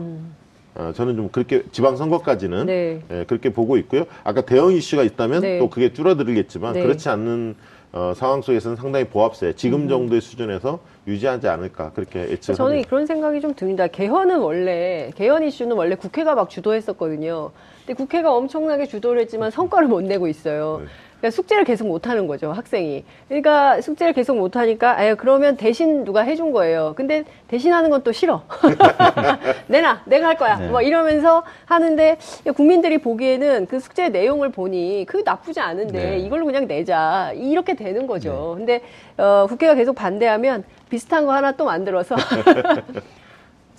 어, 0.76 0.92
저는 0.94 1.16
좀 1.16 1.30
그렇게 1.30 1.64
지방선거까지는 1.72 2.60
음. 2.60 2.66
네. 2.66 3.02
예, 3.10 3.24
그렇게 3.24 3.54
보고 3.54 3.78
있고요. 3.78 4.04
아까 4.26 4.42
대형 4.42 4.74
이슈가 4.74 5.04
있다면 5.04 5.42
네. 5.44 5.60
또 5.60 5.70
그게 5.70 5.94
줄어들겠지만 5.94 6.74
네. 6.74 6.84
그렇지 6.84 7.08
않는 7.08 7.56
어, 7.92 8.14
상황 8.16 8.42
속에서는 8.42 8.78
상당히 8.78 9.06
보합세 9.06 9.54
지금 9.54 9.90
정도의 9.90 10.22
수준에서 10.22 10.80
유지하지 11.08 11.48
않을까 11.48 11.92
그렇게 11.94 12.20
예측합니다. 12.20 12.54
저는 12.54 12.84
그런 12.84 13.06
생각이 13.08 13.42
좀 13.42 13.56
듭니다. 13.56 13.88
개헌은 13.88 14.40
원래 14.40 15.10
개헌 15.16 15.44
이슈는 15.44 15.76
원래 15.76 15.96
국회가 15.96 16.36
막 16.36 16.50
주도했었거든요. 16.50 17.52
근데 17.80 17.94
국회가 17.96 18.32
엄청나게 18.36 18.86
주도를 18.86 19.22
했지만 19.22 19.50
성과를 19.50 19.88
못 19.88 20.02
내고 20.02 20.28
있어요. 20.28 20.82
네. 20.84 20.88
그러니까 21.20 21.32
숙제를 21.36 21.64
계속 21.64 21.88
못 21.88 22.08
하는 22.08 22.28
거죠, 22.28 22.52
학생이. 22.52 23.04
그러니까 23.28 23.82
숙제를 23.82 24.14
계속 24.14 24.38
못 24.38 24.56
하니까 24.56 24.98
아유 24.98 25.16
그러면 25.18 25.58
대신 25.58 26.04
누가 26.04 26.22
해준 26.22 26.52
거예요. 26.52 26.94
근데 26.96 27.24
대신 27.48 27.72
하는 27.72 27.90
건 27.90 28.00
또 28.04 28.12
싫어. 28.12 28.44
내놔, 29.68 30.02
내가 30.06 30.28
할 30.28 30.38
거야. 30.38 30.58
네. 30.58 30.70
막 30.70 30.82
이러면서 30.82 31.44
하는데 31.66 32.18
국민들이 32.56 32.98
보기에는 32.98 33.68
그 33.68 33.80
숙제 33.80 34.10
내용을 34.10 34.50
보니 34.52 35.06
그게 35.08 35.24
나쁘지 35.24 35.60
않은데 35.60 36.12
네. 36.12 36.20
이걸로 36.20 36.46
그냥 36.46 36.68
내자 36.68 37.32
이렇게 37.36 37.76
되는 37.76 38.08
거죠. 38.08 38.56
근데 38.58 38.82
어, 39.18 39.46
국회가 39.48 39.76
계속 39.76 39.96
반대하면 39.96 40.64
비슷한 40.90 41.26
거 41.26 41.34
하나 41.34 41.52
또 41.52 41.66
만들어서 41.66 42.16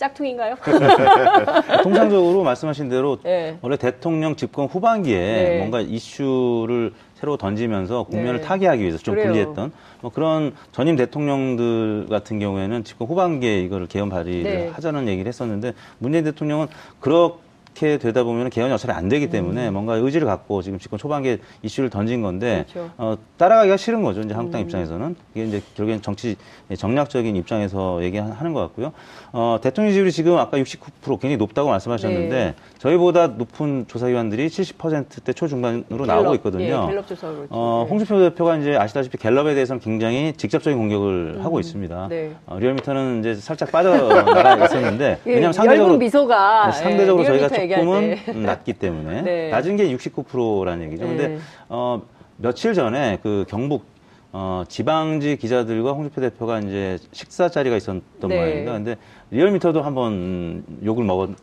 짝퉁인가요? 0.01 0.57
통상적으로 1.85 2.43
말씀하신 2.43 2.89
대로 2.89 3.19
네. 3.23 3.59
원래 3.61 3.77
대통령 3.77 4.35
집권 4.35 4.67
후반기에 4.67 5.19
네. 5.19 5.59
뭔가 5.59 5.81
이슈를 5.81 6.93
새로 7.15 7.37
던지면서 7.37 8.05
국면을 8.05 8.41
네. 8.41 8.47
타개하기 8.47 8.81
위해서 8.81 8.97
좀 8.97 9.15
그래요. 9.15 9.29
불리했던 9.29 9.73
뭐 10.01 10.11
그런 10.11 10.55
전임 10.73 10.97
대통령들 10.97 12.07
같은 12.09 12.39
경우에는 12.39 12.83
집권 12.85 13.09
후반기에 13.09 13.61
이거를 13.61 13.89
개헌 13.89 14.09
발의를 14.09 14.43
네. 14.43 14.69
하자는 14.69 15.07
얘기를 15.07 15.29
했었는데 15.29 15.75
문재인 15.99 16.25
대통령은 16.25 16.69
그렇게 16.99 17.50
되다 17.75 18.25
보면 18.25 18.51
개헌이 18.51 18.73
어차피 18.73 18.93
안 18.93 19.09
되기 19.09 19.31
때문에 19.31 19.71
뭔가 19.71 19.95
의지를 19.95 20.27
갖고 20.27 20.63
지금 20.63 20.79
집권 20.79 20.99
초반기에 20.99 21.39
이슈를 21.63 21.91
던진 21.91 22.21
건데 22.23 22.65
음. 22.69 22.73
그렇죠. 22.73 22.91
어, 22.99 23.17
따라가기가 23.37 23.77
싫은 23.77 24.03
거죠. 24.03 24.21
이제 24.21 24.35
한국당 24.35 24.61
음. 24.61 24.67
입장에서는 24.67 25.17
이게 25.35 25.45
이제 25.45 25.63
결국엔 25.77 26.03
정치 26.03 26.37
정략적인 26.77 27.35
입장에서 27.37 28.03
얘기하는 28.03 28.53
것 28.53 28.61
같고요. 28.61 28.93
어, 29.33 29.59
대통령 29.63 29.91
지지율이 29.91 30.13
지금 30.13 30.37
아까 30.37 30.59
69% 30.59 31.21
굉장히 31.21 31.37
높다고 31.37 31.69
말씀하셨는데 31.71 32.29
네. 32.29 32.55
저희보다 32.79 33.29
높은 33.29 33.87
조사기관들이 33.89 34.49
70%대 34.49 35.33
초중반으로 35.33 36.07
나오고 36.07 36.35
있거든요. 36.37 36.65
예, 36.65 36.91
갤럽 36.91 37.07
조사로 37.07 37.35
그렇죠. 37.35 37.49
어, 37.51 37.85
네. 37.85 37.91
홍준표 37.91 38.19
대표가 38.31 38.57
이제 38.57 38.77
아시다시피 38.77 39.19
갤럽에 39.19 39.55
대해서는 39.55 39.81
굉장히 39.81 40.33
직접적인 40.37 40.79
공격을 40.79 41.45
하고 41.45 41.61
있습니다. 41.61 42.09
네. 42.09 42.33
어, 42.47 42.59
리얼미터는 42.59 43.21
이제 43.21 43.35
살짝 43.35 43.71
빠져나가 43.71 44.57
있었는데 44.65 45.21
예, 45.27 45.31
왜냐하면 45.31 45.53
상대적으로 45.53 45.99
미소가 45.99 46.67
네, 46.67 46.73
상대적으로 46.73 47.25
예, 47.25 47.29
저희가 47.29 47.49
조금은 47.69 48.17
낮기 48.47 48.75
때문에 48.75 49.23
네. 49.23 49.51
낮은 49.51 49.77
게 49.77 49.95
69%라는 49.95 50.87
얘기죠. 50.87 51.07
근데 51.07 51.29
네. 51.29 51.39
어, 51.69 52.03
며칠 52.37 52.75
전에 52.75 53.19
그 53.23 53.45
경북 53.49 53.85
어, 54.33 54.63
지방지 54.69 55.37
기자들과 55.37 55.93
홍준표 55.93 56.21
대표가 56.21 56.61
이제 56.61 56.99
식사 57.13 57.49
자리가 57.49 57.77
있었던 57.77 58.03
네. 58.29 58.37
모양입니다. 58.37 58.73
근데 58.73 58.97
리얼미터도 59.33 59.83
한번 59.83 60.13
음, 60.13 60.65
욕을 60.85 61.05
먹었던 61.05 61.37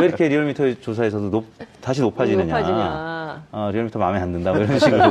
왜 0.00 0.06
이렇게 0.06 0.28
리얼미터 0.28 0.74
조사에서도 0.80 1.30
높, 1.30 1.46
다시 1.80 2.02
높아지느냐. 2.02 2.44
높아지냐. 2.44 2.78
아. 2.78 3.16
어, 3.52 3.70
리얼미터 3.72 3.98
마음에 3.98 4.18
안 4.18 4.32
든다 4.32 4.52
뭐 4.52 4.62
이런 4.62 4.78
식으로 4.78 5.02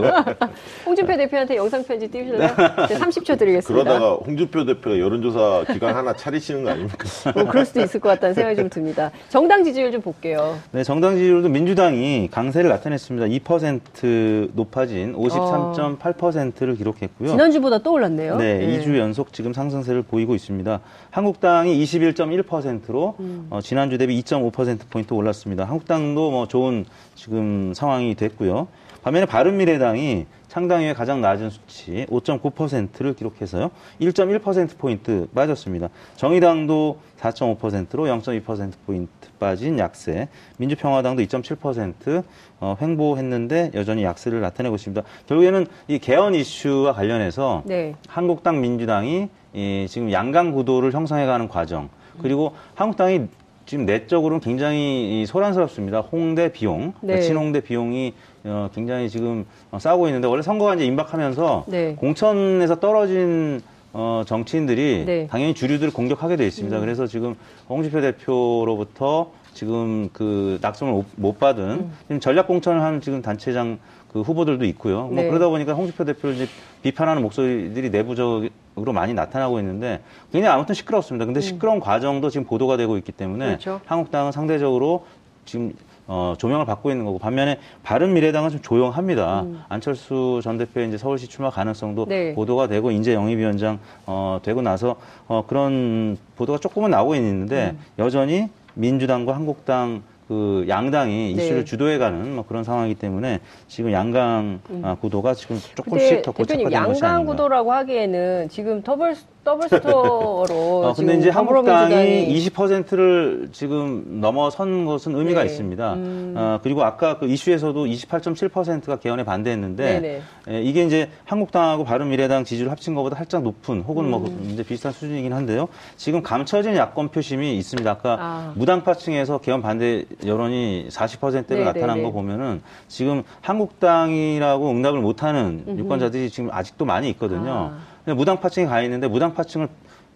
홍준표 0.86 1.18
대표한테 1.18 1.56
영상 1.56 1.84
편지 1.84 2.08
띄우실래요? 2.08 2.50
이제 2.86 2.98
30초 2.98 3.38
드리겠습니다. 3.40 3.68
그러다가 3.84 4.14
홍준표 4.16 4.66
대표가 4.66 5.00
여론조사 5.00 5.66
기관 5.74 5.96
하나 5.96 6.14
차리시는 6.14 6.64
거 6.64 6.72
아닙니까? 6.72 7.06
뭐 7.34 7.46
그럴 7.46 7.66
수도 7.66 7.82
있을 7.82 8.00
것 8.00 8.10
같다는 8.10 8.34
생각이 8.36 8.56
좀 8.56 8.70
듭니다. 8.70 9.12
정당 9.30 9.64
지지율 9.64 9.92
좀 9.92 10.02
볼게요. 10.02 10.58
네, 10.72 10.84
정당 10.84 11.16
지지율도 11.16 11.50
민주당이 11.50 12.30
강세를 12.32 12.70
나타냈습니다. 12.70 13.28
2% 13.28 14.52
높아진 14.54 15.14
53.8%를 15.16 16.76
기록했고요. 16.76 17.30
지난주보다 17.30 17.80
또 17.80 17.94
올랐네요. 17.94 18.38
네, 18.38 18.60
예. 18.62 18.80
2주 18.80 18.98
연속 18.98 19.34
지금 19.34 19.54
상승세를 19.54 20.04
보이고 20.04 20.36
있습니다. 20.36 20.80
한국당 21.12 21.55
이 21.64 21.84
21.1%로 21.84 23.16
음. 23.20 23.48
어, 23.50 23.62
지난주 23.62 23.98
대비 23.98 24.20
2.5%포인트 24.22 25.14
올랐습니다. 25.14 25.64
한국당도 25.64 26.32
뭐 26.32 26.48
좋은 26.48 26.86
지금 27.16 27.74
상황이 27.74 28.16
됐고요. 28.16 28.68
반면에 29.04 29.26
바른미래당이 29.26 30.26
이후에 30.64 30.94
가장 30.94 31.22
낮은 31.22 31.50
수치 31.50 32.06
5.9%를 32.10 33.14
기록해서요. 33.14 33.72
1.1%포인트 34.00 35.28
빠졌습니다. 35.36 35.90
정의당도 36.16 37.00
4.5%로 37.20 38.06
0.2%포인트 38.06 39.30
빠진 39.38 39.78
약세. 39.80 40.30
민주평화당도 40.58 41.22
2.7% 41.24 42.24
어, 42.62 42.78
횡보했는데 42.82 43.72
여전히 43.74 44.04
약세를 44.04 44.40
나타내고 44.40 44.76
있습니다. 44.76 45.02
결국에는 45.28 45.68
이 45.90 46.00
개헌 46.00 46.36
이슈와 46.36 46.94
관련해서 46.94 47.64
네. 47.66 47.96
한국당 48.08 48.62
민주당이 48.62 49.30
이 49.54 49.86
지금 49.90 50.12
양강 50.12 50.52
구도를 50.52 50.94
형성해가는 50.94 51.48
과정 51.50 51.90
그리고 52.22 52.54
한국당이 52.76 53.28
지금 53.66 53.86
내적으로는 53.86 54.42
굉장히 54.42 55.22
이 55.22 55.26
소란스럽습니다. 55.26 56.02
홍대 56.02 56.52
비용, 56.52 56.94
네. 57.02 57.22
친홍대 57.22 57.62
비용이 57.62 58.14
어, 58.46 58.70
굉장히 58.74 59.10
지금 59.10 59.46
어, 59.72 59.80
싸우고 59.80 60.08
있는데 60.08 60.28
원래 60.28 60.42
선거가 60.42 60.76
이제 60.76 60.86
임박하면서 60.86 61.66
네. 61.68 61.96
공천에서 61.96 62.80
떨어진 62.80 63.62
어, 63.94 64.24
정치인들이 64.26 65.04
네. 65.06 65.22
음. 65.24 65.28
당연히 65.28 65.54
주류들을 65.54 65.92
공격하게 65.94 66.36
돼 66.36 66.46
있습니다. 66.46 66.80
그래서 66.80 67.08
지금 67.08 67.36
홍준표 67.70 68.02
대표로부터 68.02 69.32
지금 69.54 70.10
그 70.14 70.60
낙선을 70.62 70.94
못- 70.94 71.06
못 71.16 71.40
받은 71.40 71.64
음. 71.64 71.94
지금 72.04 72.20
전략 72.20 72.48
공천을 72.48 72.82
한 72.82 73.02
지금 73.02 73.22
단체장 73.22 73.80
그 74.12 74.22
후보들도 74.22 74.64
있고요. 74.66 75.08
뭐 75.08 75.16
네. 75.16 75.28
그러다 75.28 75.48
보니까 75.50 75.74
홍준표 75.74 76.06
대표를 76.06 76.36
이제 76.36 76.48
비판하는 76.84 77.22
목소리들이 77.22 77.90
내부적으로 77.90 78.50
많이 78.94 79.14
나타나고 79.14 79.60
있는데 79.60 80.02
굉장히 80.32 80.54
아무튼 80.54 80.76
시끄럽습니다. 80.76 81.26
근데 81.26 81.40
시끄러운 81.42 81.80
과정도 81.80 82.30
지금 82.30 82.46
보도가 82.46 82.78
되고 82.78 82.98
있기 82.98 83.12
때문에 83.12 83.46
음. 83.46 83.50
그렇죠. 83.52 83.82
한국당은 83.86 84.32
상대적으로 84.32 85.06
지금 85.46 85.74
어, 86.08 86.36
조명을 86.38 86.66
받고 86.66 86.92
있는 86.92 87.06
거고 87.06 87.18
반면에 87.18 87.58
바른 87.84 88.14
미래당은 88.14 88.52
좀 88.52 88.62
조용합니다. 88.62 89.46
안철수 89.70 90.40
전 90.44 90.58
대표의 90.58 90.88
이제 90.88 90.98
서울시 90.98 91.28
출마 91.28 91.50
가능성도 91.50 92.04
음. 92.04 92.10
네. 92.10 92.34
보도가 92.34 92.68
되고 92.68 92.92
인재 92.92 93.14
영입위원장 93.14 93.80
어, 94.06 94.40
되고 94.44 94.62
나서 94.62 94.98
어, 95.28 95.44
그런 95.48 96.18
보도가 96.36 96.60
조금은 96.60 96.92
나오고 96.92 97.16
있는데 97.16 97.72
음. 97.74 97.80
여전히 98.00 98.50
민주당과 98.76 99.34
한국당 99.34 100.04
그 100.28 100.66
양당이 100.68 101.36
네. 101.36 101.44
이슈를 101.44 101.66
주도해가는 101.66 102.36
뭐 102.36 102.46
그런 102.48 102.64
상황이기 102.64 103.00
때문에 103.00 103.40
지금 103.68 103.92
양강 103.92 104.60
아, 104.82 104.96
구도가 105.00 105.36
지금 105.36 105.60
조금씩 105.76 106.24
더 106.24 106.32
고착화된 106.32 106.64
것이 106.64 106.74
양강 106.74 107.16
아닌가. 107.16 107.32
구도라고 107.32 107.72
하기에는 107.72 108.50
지금 108.50 108.82
더블 108.82 109.16
더블 109.46 109.70
스코어로 109.70 110.54
어, 110.90 110.94
근데 110.94 111.16
이제 111.16 111.30
한국당이 111.30 112.28
20%를 112.36 113.50
지금 113.54 114.20
넘어선 114.20 114.86
것은 114.86 115.16
의미가 115.16 115.44
네. 115.44 115.46
있습니다. 115.46 115.94
음. 115.94 116.34
어, 116.36 116.60
그리고 116.64 116.84
아까 116.84 117.20
그 117.20 117.28
이슈에서도 117.28 117.86
28.7%가 117.86 118.98
개헌에 118.98 119.24
반대했는데. 119.24 120.22
에, 120.48 120.62
이게 120.62 120.84
이제 120.84 121.10
한국당하고 121.26 121.84
바른미래당 121.84 122.44
지지를 122.44 122.72
합친 122.72 122.96
것보다 122.96 123.16
살짝 123.16 123.44
높은 123.44 123.82
혹은 123.82 124.10
뭐 124.10 124.26
음. 124.26 124.50
이제 124.52 124.64
비슷한 124.64 124.92
수준이긴 124.92 125.32
한데요. 125.32 125.68
지금 125.96 126.24
감춰진 126.24 126.76
야권 126.76 127.10
표심이 127.10 127.56
있습니다. 127.58 127.90
아까 127.90 128.18
아. 128.20 128.54
무당파층에서 128.56 129.38
개헌 129.40 129.62
반대 129.62 130.06
여론이 130.26 130.88
40%로 130.90 131.44
네네네. 131.48 131.64
나타난 131.64 132.02
거 132.02 132.12
보면은 132.12 132.62
지금 132.88 133.22
한국당이라고 133.42 134.72
응답을 134.72 135.00
못하는 135.02 135.64
유권자들이 135.68 136.32
지금 136.32 136.50
아직도 136.52 136.86
많이 136.86 137.10
있거든요. 137.10 137.72
아. 137.74 137.95
근데 138.06 138.16
무당 138.16 138.40
파층이 138.40 138.68
가 138.68 138.82
있는데 138.84 139.08
무당 139.08 139.34
파층을 139.34 139.68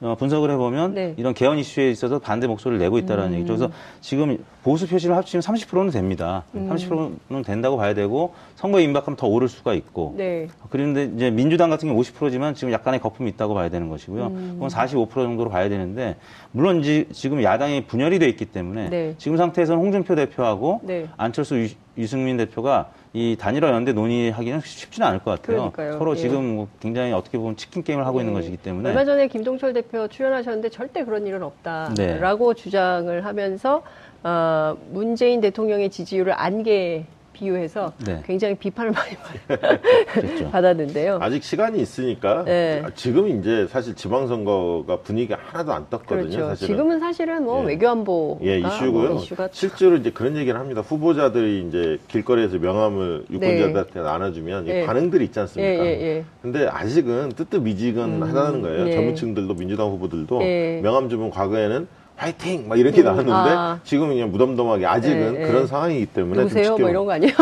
어, 0.01 0.15
분석을 0.17 0.49
해보면 0.51 0.93
네. 0.93 1.13
이런 1.17 1.33
개헌 1.33 1.57
이슈에 1.57 1.89
있어서 1.91 2.19
반대 2.19 2.47
목소리를 2.47 2.79
내고 2.79 2.97
있다는 2.99 3.25
음. 3.25 3.33
얘기죠. 3.33 3.57
그래서 3.57 3.69
지금 3.99 4.37
보수 4.63 4.87
표심을 4.87 5.17
합치면 5.17 5.41
30%는 5.41 5.91
됩니다. 5.91 6.43
음. 6.55 6.69
30%는 6.69 7.43
된다고 7.43 7.75
봐야 7.75 7.93
되고 7.93 8.33
선거에 8.55 8.83
임박하면 8.83 9.17
더 9.17 9.27
오를 9.27 9.49
수가 9.49 9.73
있고. 9.73 10.13
네. 10.15 10.47
그런데 10.69 11.11
이제 11.13 11.29
민주당 11.31 11.69
같은 11.69 11.89
경우 11.89 12.01
50%지만 12.01 12.53
지금 12.53 12.71
약간의 12.71 13.01
거품이 13.01 13.29
있다고 13.31 13.53
봐야 13.53 13.67
되는 13.67 13.89
것이고요. 13.89 14.27
음. 14.27 14.51
그건 14.53 14.69
45% 14.69 15.09
정도로 15.11 15.49
봐야 15.49 15.67
되는데 15.67 16.15
물론 16.51 16.81
지, 16.81 17.07
지금 17.11 17.43
야당이 17.43 17.85
분열이 17.87 18.19
돼 18.19 18.29
있기 18.29 18.45
때문에 18.45 18.89
네. 18.89 19.15
지금 19.17 19.35
상태에서는 19.35 19.81
홍준표 19.81 20.15
대표하고 20.15 20.79
네. 20.83 21.07
안철수 21.17 21.67
유, 21.99 22.01
유승민 22.01 22.37
대표가 22.37 22.91
이 23.13 23.35
단일화 23.39 23.69
연대 23.71 23.93
논의하기는 23.93 24.61
쉽지는 24.61 25.07
않을 25.07 25.19
것 25.19 25.31
같아요. 25.31 25.71
그러니까요. 25.71 25.97
서로 25.97 26.11
예. 26.13 26.15
지금 26.15 26.55
뭐 26.55 26.67
굉장히 26.79 27.11
어떻게 27.11 27.37
보면 27.37 27.55
치킨 27.55 27.83
게임을 27.83 28.05
하고 28.05 28.19
있는 28.19 28.33
네. 28.33 28.39
것이기 28.39 28.57
때문에 28.57 28.89
얼마 28.89 29.05
전에 29.05 29.27
김동철 29.27 29.73
대표 29.73 30.07
출연하셨는데 30.07 30.69
절대 30.69 31.03
그런 31.03 31.27
일은 31.27 31.43
없다라고 31.43 32.53
네. 32.53 32.61
주장을 32.61 33.25
하면서 33.25 33.83
어, 34.23 34.77
문재인 34.89 35.41
대통령의 35.41 35.89
지지율을 35.89 36.33
안개 36.35 37.05
비유해서 37.49 37.93
네. 38.05 38.21
굉장히 38.25 38.55
비판을 38.55 38.91
많이 38.91 39.15
그랬죠. 40.13 40.49
받았는데요. 40.51 41.19
아직 41.21 41.43
시간이 41.43 41.79
있으니까 41.81 42.43
네. 42.43 42.83
지금 42.95 43.39
이제 43.39 43.65
사실 43.67 43.95
지방선거가 43.95 44.97
분위기가 44.99 45.39
하나도 45.41 45.73
안 45.73 45.85
떴거든요. 45.89 46.29
그렇죠. 46.29 46.47
사실은. 46.49 46.75
지금은 46.75 46.99
사실은 46.99 47.43
뭐 47.45 47.63
예. 47.63 47.67
외교안보가 47.69 48.45
예, 48.45 48.59
이슈고요. 48.59 49.09
뭐 49.09 49.21
이슈가 49.21 49.49
실제로 49.51 49.95
이제 49.95 50.11
그런 50.11 50.35
얘기를 50.35 50.59
합니다. 50.59 50.81
후보자들이 50.81 51.65
이제 51.67 51.97
길거리에서 52.09 52.57
명함을 52.57 53.25
유권자들한테 53.31 54.01
나눠주면 54.01 54.65
이 54.65 54.69
네. 54.69 54.85
반응들이 54.85 55.25
있지 55.25 55.39
예, 55.39 55.41
않습니까? 55.41 55.85
예, 55.85 55.89
예. 55.89 56.25
근데 56.41 56.67
아직은 56.67 57.29
뜨뜻미지근하다는 57.29 58.61
거예요. 58.61 58.87
예. 58.87 58.91
젊은층들도 58.91 59.53
민주당 59.55 59.87
후보들도 59.91 60.41
예. 60.43 60.79
명함 60.83 61.07
주면 61.09 61.29
과거에는 61.29 61.87
화이팅 62.19 62.67
막 62.67 62.77
이렇게 62.77 63.01
나왔는데 63.01 63.31
아. 63.31 63.79
지금은 63.85 64.15
그냥 64.15 64.31
무덤덤하게 64.31 64.85
아직은 64.85 65.35
예, 65.35 65.41
예. 65.41 65.47
그런 65.47 65.67
상황이기 65.67 66.07
때문에 66.07 66.35
좀 66.35 66.43
누구세요? 66.43 66.77
뭐 66.77 66.89
이런 66.89 67.05
거 67.05 67.13
아니에요? 67.13 67.33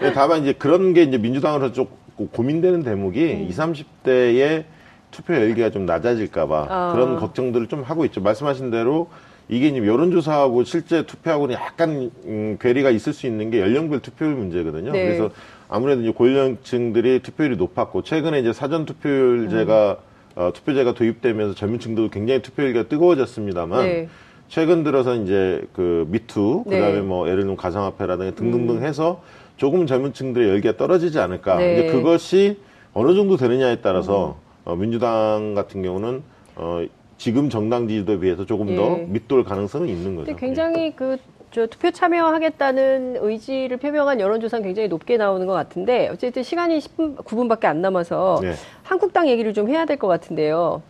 네, 0.00 0.12
다만 0.16 0.42
이제 0.42 0.54
그런 0.54 0.94
게 0.94 1.02
이제 1.02 1.18
민주당으로 1.18 1.72
좀 1.72 1.86
고민되는 2.32 2.82
대목이 2.82 3.22
음. 3.22 3.46
20, 3.48 3.84
30대의 4.04 4.64
투표 5.10 5.34
열기가 5.34 5.68
좀 5.70 5.84
낮아질까봐 5.84 6.66
아. 6.68 6.92
그런 6.92 7.16
걱정들을 7.16 7.66
좀 7.68 7.82
하고 7.82 8.06
있죠. 8.06 8.22
말씀하신 8.22 8.70
대로 8.70 9.08
이게 9.50 9.68
이제 9.68 9.78
여론조사하고 9.78 10.64
실제 10.64 11.04
투표하고는 11.04 11.54
약간 11.54 12.10
음, 12.24 12.56
괴리가 12.60 12.88
있을 12.90 13.12
수 13.12 13.26
있는 13.26 13.50
게 13.50 13.60
연령별 13.60 14.00
투표율 14.00 14.34
문제거든요. 14.34 14.92
네. 14.92 15.04
그래서 15.04 15.30
아무래도 15.68 16.02
이제 16.02 16.10
고연령층들이 16.10 17.20
투표율이 17.20 17.56
높았고 17.56 18.02
최근에 18.02 18.40
이제 18.40 18.54
사전 18.54 18.86
투표율제가 18.86 19.96
음. 20.00 20.07
어, 20.34 20.50
투표제가 20.52 20.94
도입되면서 20.94 21.54
젊은층도 21.54 22.10
굉장히 22.10 22.42
투표율가 22.42 22.84
뜨거워졌습니다만 22.84 23.86
네. 23.86 24.08
최근 24.48 24.82
들어서 24.82 25.14
이제 25.14 25.62
그 25.72 26.06
미투 26.08 26.64
네. 26.66 26.76
음. 26.76 26.80
그다음에 26.80 27.00
뭐 27.00 27.26
예를 27.26 27.40
들면 27.40 27.56
가상화폐라든가 27.56 28.34
등등등 28.34 28.82
해서 28.82 29.22
조금 29.56 29.86
젊은 29.86 30.12
층들의 30.12 30.48
열기가 30.48 30.76
떨어지지 30.76 31.18
않을까. 31.18 31.56
네. 31.56 31.64
음. 31.64 31.78
이제 31.78 31.92
그것이 31.92 32.60
어느 32.94 33.14
정도 33.14 33.36
되느냐에 33.36 33.76
따라서 33.76 34.38
어, 34.64 34.76
민주당 34.76 35.54
같은 35.54 35.82
경우는 35.82 36.22
어, 36.56 36.84
지금 37.16 37.50
정당 37.50 37.88
지지도에 37.88 38.20
비해서 38.20 38.46
조금 38.46 38.76
더 38.76 38.98
예. 38.98 39.06
밑돌 39.08 39.44
가능성은 39.44 39.88
있는 39.88 40.14
거죠. 40.14 40.26
근데 40.26 40.40
굉장히 40.40 40.94
그, 40.94 41.16
저 41.50 41.66
투표 41.66 41.90
참여하겠다는 41.90 43.18
의지를 43.20 43.78
표명한 43.78 44.20
여론조사는 44.20 44.62
굉장히 44.64 44.88
높게 44.88 45.16
나오는 45.16 45.46
것 45.46 45.54
같은데, 45.54 46.08
어쨌든 46.08 46.42
시간이 46.42 46.78
10분, 46.78 47.16
9분밖에 47.24 47.64
안 47.64 47.80
남아서 47.80 48.40
네. 48.42 48.52
한국당 48.82 49.28
얘기를 49.28 49.54
좀 49.54 49.68
해야 49.68 49.84
될 49.86 49.98
것 49.98 50.08
같은데요. 50.08 50.82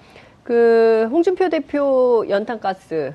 그, 0.43 1.09
홍준표 1.13 1.49
대표 1.51 2.25
연탄가스, 2.29 3.13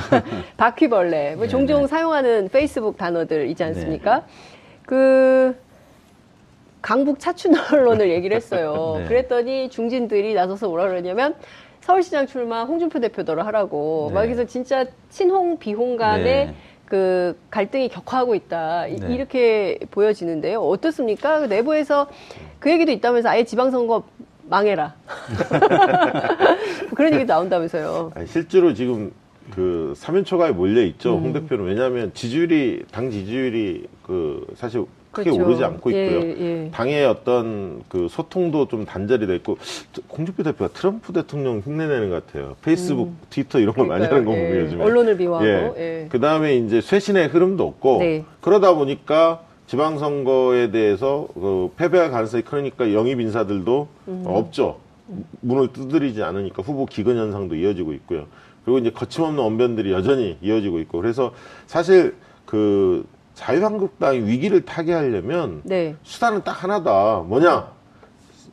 바퀴벌레, 0.56 1.36
뭐 1.36 1.46
종종 1.46 1.86
사용하는 1.86 2.48
페이스북 2.48 2.96
단어들 2.96 3.46
있지 3.48 3.62
않습니까? 3.64 4.24
그, 4.84 5.56
강북 6.82 7.20
차춘 7.20 7.54
언론을 7.72 8.10
얘기를 8.10 8.34
했어요. 8.34 8.96
네. 9.02 9.04
그랬더니 9.06 9.68
중진들이 9.68 10.34
나서서 10.34 10.68
뭐라 10.68 10.88
그러냐면 10.88 11.34
서울시장 11.82 12.26
출마 12.26 12.64
홍준표 12.64 13.00
대표더러 13.00 13.42
하라고 13.44 14.06
네. 14.08 14.14
막 14.14 14.22
그래서 14.22 14.44
진짜 14.44 14.86
친홍 15.10 15.58
비홍 15.58 15.96
간의 15.96 16.24
네. 16.24 16.54
그 16.90 17.38
갈등이 17.50 17.88
격화하고 17.88 18.34
있다 18.34 18.88
이- 18.88 18.96
네. 18.96 19.14
이렇게 19.14 19.78
보여지는데요. 19.92 20.58
어떻습니까? 20.60 21.38
그 21.38 21.44
내부에서 21.46 22.08
그 22.58 22.68
얘기도 22.68 22.90
있다면서 22.90 23.28
아예 23.28 23.44
지방선거 23.44 24.02
망해라 24.48 24.94
그런 26.96 27.14
얘기 27.14 27.24
나온다면서요. 27.24 28.10
아니, 28.16 28.26
실제로 28.26 28.74
지금 28.74 29.12
그 29.54 29.94
사면초가에 29.96 30.50
몰려 30.50 30.82
있죠. 30.82 31.12
홍 31.12 31.32
대표는 31.32 31.64
왜냐하면 31.64 32.12
지지율이 32.12 32.84
당 32.90 33.10
지지율이 33.10 33.86
그 34.04 34.44
사실 34.56 34.84
크게 35.12 35.30
그렇죠. 35.30 35.44
오르지 35.44 35.64
않고 35.64 35.92
예, 35.92 36.06
있고요. 36.06 36.20
예. 36.44 36.70
당의 36.72 37.04
어떤 37.04 37.82
그 37.88 38.06
소통도 38.08 38.68
좀 38.68 38.84
단절이 38.84 39.26
돼 39.26 39.36
있고 39.36 39.58
홍준표 40.16 40.42
대표가 40.42 40.72
트럼프 40.72 41.12
대통령 41.12 41.58
흉내내는 41.58 42.10
것 42.10 42.26
같아요. 42.26 42.56
페이스북, 42.62 43.12
트위터 43.30 43.58
이런 43.58 43.74
걸 43.74 43.86
많이 43.86 44.04
하는 44.04 44.24
거 44.24 44.30
보면 44.30 44.56
예. 44.56 44.60
요즘에. 44.60 44.84
언론을 44.84 45.16
비호하고. 45.16 45.74
예. 45.78 46.06
그 46.10 46.20
다음에 46.20 46.56
이제 46.56 46.80
쇄신의 46.80 47.28
흐름도 47.28 47.66
없고 47.66 47.98
네. 47.98 48.24
그러다 48.40 48.74
보니까 48.74 49.42
지방선거에 49.66 50.70
대해서 50.70 51.28
그 51.34 51.70
패배할 51.76 52.10
가능성이 52.10 52.42
크니까 52.42 52.92
영입 52.92 53.20
인사들도 53.20 53.88
음. 54.08 54.24
없죠. 54.26 54.78
문을 55.40 55.72
두드리지 55.72 56.22
않으니까 56.22 56.62
후보 56.62 56.86
기근 56.86 57.16
현상도 57.16 57.56
이어지고 57.56 57.92
있고요. 57.94 58.26
그리고 58.64 58.78
이제 58.78 58.90
거침없는 58.90 59.42
언변들이 59.42 59.90
여전히 59.92 60.36
이어지고 60.40 60.78
있고 60.80 61.00
그래서 61.00 61.32
사실 61.66 62.14
그 62.46 63.04
자유한국당이 63.34 64.20
위기를 64.20 64.64
타개하려면 64.64 65.62
네. 65.64 65.96
수단은 66.02 66.42
딱 66.44 66.62
하나다. 66.62 67.24
뭐냐? 67.26 67.72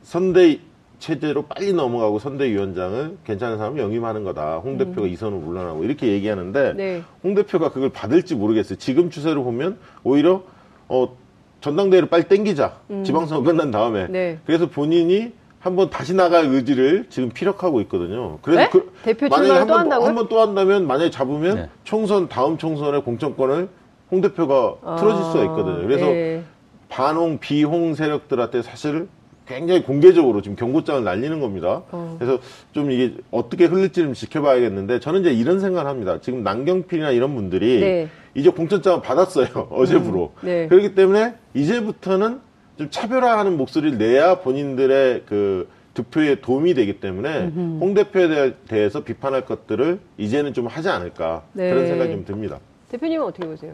선대 0.04 0.60
체제로 1.00 1.44
빨리 1.44 1.74
넘어가고 1.74 2.20
선대위원장을 2.20 3.18
괜찮은 3.24 3.58
사람 3.58 3.78
영임하는 3.78 4.24
거다. 4.24 4.58
홍 4.58 4.78
대표가 4.78 5.08
이선을 5.08 5.38
물러나고 5.38 5.84
이렇게 5.84 6.08
얘기하는데 6.08 6.72
음. 6.72 6.78
네. 6.78 7.04
홍 7.24 7.36
대표가 7.36 7.72
그걸 7.72 7.90
받을지 7.90 8.36
모르겠어요. 8.36 8.78
지금 8.80 9.10
추세로 9.10 9.44
보면 9.44 9.78
오히려 10.04 10.44
어 10.88 11.16
전당대회를 11.62 12.10
빨리 12.10 12.24
땡기자. 12.24 12.78
지방선거 13.04 13.44
끝난 13.44 13.72
다음에. 13.72 14.06
음. 14.06 14.12
네. 14.12 14.40
그래서 14.46 14.68
본인이 14.68 15.34
한번 15.60 15.90
다시 15.90 16.14
나갈 16.14 16.46
의지를 16.46 17.08
지금 17.10 17.30
피력하고 17.30 17.82
있거든요. 17.82 18.40
그래서 18.42 18.62
네? 18.62 18.70
그, 18.70 18.94
대표 19.04 19.28
만약에 19.28 19.52
한 19.52 19.68
번, 19.68 19.80
한다고요? 19.80 20.08
한번 20.08 20.28
또 20.30 20.40
한다면 20.40 20.88
만약에 20.88 21.10
잡으면 21.10 21.56
네. 21.56 21.70
총선 21.84 22.30
다음 22.30 22.58
총선의 22.58 23.04
공천권을 23.04 23.68
홍 24.12 24.22
대표가 24.22 24.76
틀어질 25.00 25.24
수가 25.26 25.44
있거든요. 25.46 25.82
그래서 25.88 26.06
예. 26.08 26.44
반홍, 26.90 27.40
비홍 27.40 27.94
세력들한테 27.96 28.62
사실 28.62 29.08
굉장히 29.46 29.84
공개적으로 29.84 30.42
지금 30.42 30.56
경고장을 30.58 31.04
날리는 31.04 31.40
겁니다. 31.40 31.84
어. 31.92 32.16
그래서 32.20 32.40
좀 32.74 32.92
이게 32.92 33.16
어떻게 33.32 33.66
흘릴지를 33.66 34.14
지켜봐야겠는데 34.14 35.00
저는 35.00 35.22
이제 35.22 35.32
이런 35.32 35.60
생각을 35.60 35.90
합니다. 35.90 36.20
지금 36.22 36.44
남경필이나 36.44 37.12
이런 37.12 37.34
분들이 37.36 37.80
네. 37.80 38.08
이제 38.36 38.50
공천장을 38.50 39.02
받았어요. 39.02 39.48
어제부로. 39.72 40.32
네. 40.42 40.68
그렇기 40.68 40.96
때문에 40.96 41.36
이제부터는 41.54 42.40
좀 42.78 42.90
차별화하는 42.90 43.58
목소리를 43.58 43.98
내야 43.98 44.40
본인들의 44.40 45.24
그 45.26 45.68
득표에 45.94 46.42
도움이 46.42 46.74
되기 46.76 47.00
때문에 47.00 47.48
홍 47.56 47.94
대표에 47.96 48.28
대- 48.28 48.54
대해서 48.68 49.04
비판할 49.04 49.46
것들을 49.46 50.00
이제는 50.18 50.54
좀 50.54 50.68
하지 50.68 50.90
않을까 50.90 51.44
네. 51.54 51.70
그런 51.72 51.88
생각이 51.88 52.12
좀 52.12 52.24
듭니다. 52.26 52.60
대표님은 52.90 53.26
어떻게 53.26 53.46
보세요? 53.48 53.74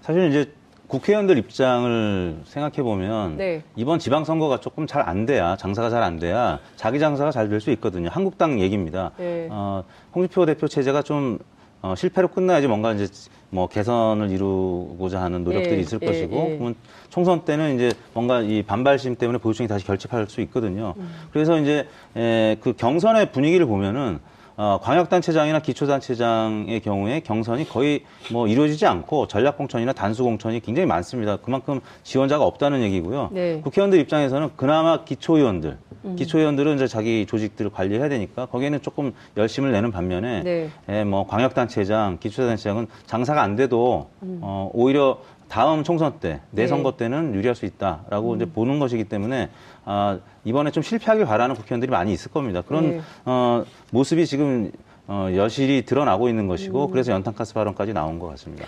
사실 0.00 0.28
이제 0.30 0.52
국회의원들 0.86 1.38
입장을 1.38 2.42
생각해 2.44 2.82
보면 2.82 3.36
네. 3.36 3.62
이번 3.74 3.98
지방선거가 3.98 4.60
조금 4.60 4.86
잘 4.86 5.02
안 5.08 5.26
돼야 5.26 5.56
장사가 5.56 5.90
잘 5.90 6.02
안 6.02 6.18
돼야 6.18 6.60
자기 6.76 6.98
장사가 7.00 7.30
잘 7.30 7.48
될 7.48 7.60
수 7.60 7.70
있거든요. 7.72 8.08
한국당 8.10 8.60
얘기입니다. 8.60 9.10
네. 9.16 9.48
어, 9.50 9.84
홍준표 10.14 10.46
대표 10.46 10.68
체제가 10.68 11.02
좀 11.02 11.38
어, 11.82 11.94
실패로 11.96 12.28
끝나야지 12.28 12.66
뭔가 12.68 12.92
이제 12.92 13.06
뭐 13.50 13.66
개선을 13.66 14.30
이루고자 14.30 15.20
하는 15.20 15.44
노력들이 15.44 15.76
예, 15.76 15.80
있을 15.80 15.98
예, 16.02 16.06
것이고 16.06 16.36
예. 16.36 16.56
그러면 16.56 16.74
총선 17.10 17.44
때는 17.44 17.74
이제 17.74 17.92
뭔가 18.12 18.40
이 18.40 18.62
반발심 18.62 19.16
때문에 19.16 19.38
보수층이 19.38 19.68
다시 19.68 19.84
결집할 19.86 20.26
수 20.28 20.40
있거든요. 20.42 20.94
음. 20.96 21.10
그래서 21.32 21.58
이제 21.58 21.86
에, 22.16 22.56
그 22.60 22.72
경선의 22.74 23.32
분위기를 23.32 23.66
보면은 23.66 24.18
어, 24.56 24.78
광역단체장이나 24.82 25.58
기초단체장의 25.60 26.80
경우에 26.80 27.20
경선이 27.20 27.68
거의 27.68 28.02
뭐 28.30 28.46
이루어지지 28.46 28.86
않고 28.86 29.26
전략공천이나 29.26 29.92
단수공천이 29.92 30.60
굉장히 30.60 30.86
많습니다. 30.86 31.36
그만큼 31.36 31.80
지원자가 32.04 32.44
없다는 32.44 32.82
얘기고요. 32.82 33.30
네. 33.32 33.60
국회의원들 33.62 33.98
입장에서는 34.00 34.50
그나마 34.56 35.04
기초의원들, 35.04 35.76
음. 36.04 36.16
기초의원들은 36.16 36.76
이제 36.76 36.86
자기 36.86 37.26
조직들을 37.26 37.72
관리해야 37.72 38.08
되니까 38.08 38.46
거기에는 38.46 38.80
조금 38.82 39.12
열심을 39.36 39.72
내는 39.72 39.90
반면에 39.90 40.42
네. 40.42 40.70
예, 40.88 41.02
뭐 41.02 41.26
광역단체장, 41.26 42.18
기초단체장은 42.20 42.86
장사가 43.06 43.42
안 43.42 43.56
돼도 43.56 44.10
음. 44.22 44.38
어, 44.40 44.70
오히려 44.72 45.18
다음 45.48 45.84
총선 45.84 46.18
때, 46.20 46.40
내 46.50 46.62
네. 46.62 46.68
선거 46.68 46.96
때는 46.96 47.34
유리할 47.34 47.54
수 47.54 47.66
있다라고 47.66 48.32
음. 48.32 48.36
이제 48.36 48.44
보는 48.44 48.78
것이기 48.78 49.04
때문에 49.04 49.50
아, 49.84 50.18
이번에 50.44 50.70
좀 50.70 50.82
실패하길 50.82 51.24
바라는 51.26 51.54
국회의원들이 51.54 51.90
많이 51.90 52.12
있을 52.12 52.30
겁니다. 52.30 52.62
그런 52.62 52.90
네. 52.90 53.00
어, 53.24 53.64
모습이 53.90 54.26
지금 54.26 54.72
어, 55.06 55.28
여실히 55.34 55.84
드러나고 55.84 56.28
있는 56.28 56.44
음. 56.44 56.48
것이고 56.48 56.88
그래서 56.88 57.12
연탄가스 57.12 57.54
발언까지 57.54 57.92
나온 57.92 58.18
것 58.18 58.28
같습니다. 58.28 58.66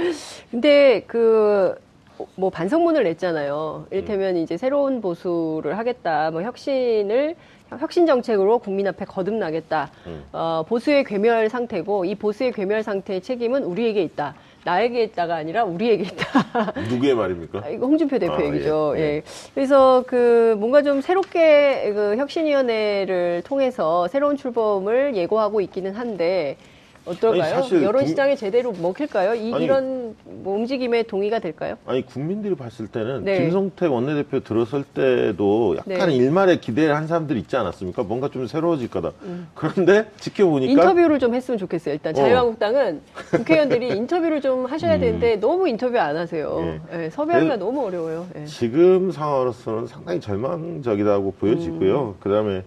근데 0.50 1.02
그 1.06 1.74
뭐 2.36 2.50
반성문을 2.50 3.04
냈잖아요. 3.04 3.86
이를테면 3.90 4.36
이제 4.36 4.56
새로운 4.56 5.00
보수를 5.00 5.78
하겠다, 5.78 6.30
뭐 6.30 6.42
혁신을 6.42 7.34
혁신 7.70 8.06
정책으로 8.06 8.58
국민 8.58 8.86
앞에 8.86 9.04
거듭나겠다. 9.04 9.90
어, 10.32 10.64
보수의 10.68 11.04
괴멸 11.04 11.48
상태고 11.48 12.04
이 12.04 12.14
보수의 12.14 12.52
괴멸 12.52 12.82
상태의 12.82 13.20
책임은 13.20 13.64
우리에게 13.64 14.02
있다. 14.02 14.34
나에게 14.64 15.02
있다가 15.04 15.36
아니라 15.36 15.64
우리에게 15.64 16.04
있다. 16.04 16.72
누구의 16.90 17.14
말입니까? 17.14 17.62
아, 17.64 17.68
이거 17.68 17.86
홍준표 17.86 18.18
대표 18.18 18.32
아, 18.32 18.44
얘기죠. 18.44 18.94
예, 18.96 19.00
예. 19.00 19.04
예. 19.04 19.22
그래서 19.54 20.04
그 20.06 20.56
뭔가 20.58 20.82
좀 20.82 21.00
새롭게 21.00 21.92
그 21.94 22.16
혁신위원회를 22.16 23.42
통해서 23.44 24.08
새로운 24.08 24.36
출범을 24.36 25.16
예고하고 25.16 25.60
있기는 25.60 25.94
한데 25.94 26.56
어떨까요? 27.06 27.54
아니, 27.64 27.82
여론 27.82 28.02
국- 28.02 28.08
시장에 28.08 28.34
제대로 28.34 28.72
먹힐까요? 28.72 29.34
이, 29.34 29.52
아니, 29.52 29.64
이런 29.64 30.14
뭐 30.24 30.56
움직임에 30.56 31.02
동의가 31.02 31.38
될까요? 31.38 31.76
아니 31.86 32.04
국민들이 32.04 32.54
봤을 32.54 32.86
때는 32.86 33.24
네. 33.24 33.38
김성태 33.40 33.86
원내대표 33.86 34.40
들어설 34.40 34.84
때도 34.84 35.76
약간 35.78 36.08
네. 36.08 36.16
일말의 36.16 36.60
기대를 36.60 36.96
한 36.96 37.06
사람들이 37.06 37.40
있지 37.40 37.56
않았습니까? 37.56 38.02
뭔가 38.04 38.28
좀 38.28 38.46
새로워질 38.46 38.88
거다. 38.88 39.12
그런데 39.54 40.06
지켜보니까 40.18 40.70
인터뷰를 40.72 41.18
좀 41.18 41.34
했으면 41.34 41.58
좋겠어요. 41.58 41.94
일단 41.94 42.12
어. 42.14 42.16
자유한국당은 42.16 43.00
국회의원들이 43.32 43.88
인터뷰를 43.88 44.40
좀 44.40 44.64
하셔야 44.66 44.98
되는데 44.98 45.36
너무 45.36 45.68
인터뷰 45.68 45.98
안 45.98 46.16
하세요. 46.16 46.78
예, 46.94 47.10
섭외하기가 47.10 47.56
그래서- 47.56 47.64
너무 47.64 47.84
어려워요. 47.86 48.26
예. 48.36 48.46
지금 48.46 49.10
상황으로서는 49.10 49.86
상당히 49.86 50.20
절망적이다고 50.20 51.32
보여지고요. 51.38 52.16
그다음에 52.20 52.62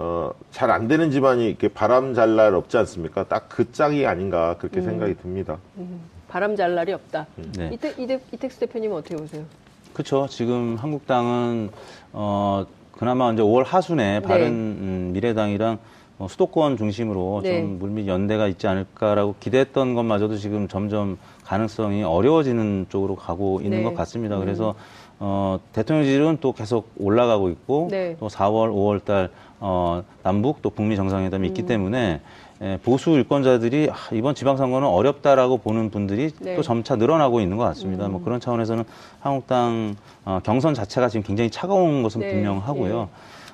어, 0.00 0.30
잘 0.52 0.70
안 0.70 0.86
되는 0.86 1.10
집안이 1.10 1.48
이렇게 1.48 1.66
바람 1.68 2.14
잘 2.14 2.36
날 2.36 2.54
없지 2.54 2.76
않습니까? 2.78 3.24
딱 3.24 3.48
그 3.48 3.72
짝이 3.72 4.06
아닌가 4.06 4.54
그렇게 4.58 4.80
생각이 4.80 5.14
듭니다. 5.16 5.58
바람 6.28 6.54
잘 6.54 6.74
날이 6.74 6.92
없다. 6.92 7.26
네. 7.56 7.70
이태, 7.72 7.94
이태, 7.98 8.20
이택수 8.32 8.60
대표님은 8.60 8.96
어떻게 8.96 9.16
보세요? 9.16 9.42
그렇죠. 9.92 10.26
지금 10.28 10.76
한국당은 10.76 11.70
어 12.12 12.64
그나마 12.92 13.32
이제 13.32 13.42
5월 13.42 13.64
하순에 13.64 14.20
바른 14.20 14.46
음, 14.46 15.10
미래당이랑 15.14 15.78
어, 16.18 16.26
수도권 16.28 16.76
중심으로 16.76 17.40
네. 17.42 17.60
좀 17.60 17.78
물밑 17.80 18.06
연대가 18.06 18.46
있지 18.46 18.66
않을까라고 18.68 19.36
기대했던 19.40 19.94
것마저도 19.94 20.36
지금 20.36 20.68
점점 20.68 21.16
가능성이 21.44 22.04
어려워지는 22.04 22.86
쪽으로 22.88 23.16
가고 23.16 23.60
있는 23.62 23.78
네. 23.78 23.84
것 23.84 23.94
같습니다. 23.94 24.38
그래서 24.38 24.74
어, 25.20 25.58
대통령실은 25.72 26.38
또 26.40 26.52
계속 26.52 26.90
올라가고 26.98 27.48
있고 27.50 27.88
네. 27.90 28.16
또 28.20 28.28
4월, 28.28 28.70
5월 28.72 29.04
달 29.04 29.30
어, 29.60 30.02
남북 30.22 30.62
또 30.62 30.70
북미 30.70 30.96
정상회담이 30.96 31.46
음. 31.46 31.48
있기 31.48 31.66
때문에 31.66 32.20
예, 32.60 32.78
보수 32.82 33.16
유권자들이 33.16 33.88
아, 33.90 33.96
이번 34.12 34.34
지방선거는 34.34 34.88
어렵다라고 34.88 35.58
보는 35.58 35.90
분들이 35.90 36.30
네. 36.40 36.52
음. 36.52 36.56
또 36.56 36.62
점차 36.62 36.96
늘어나고 36.96 37.40
있는 37.40 37.56
것 37.56 37.64
같습니다. 37.64 38.08
뭐 38.08 38.22
그런 38.22 38.40
차원에서는 38.40 38.84
한국당 39.20 39.96
어, 40.24 40.40
경선 40.42 40.74
자체가 40.74 41.08
지금 41.08 41.22
굉장히 41.22 41.50
차가운 41.50 42.02
것은 42.02 42.20
네, 42.20 42.32
분명하고요. 42.32 43.08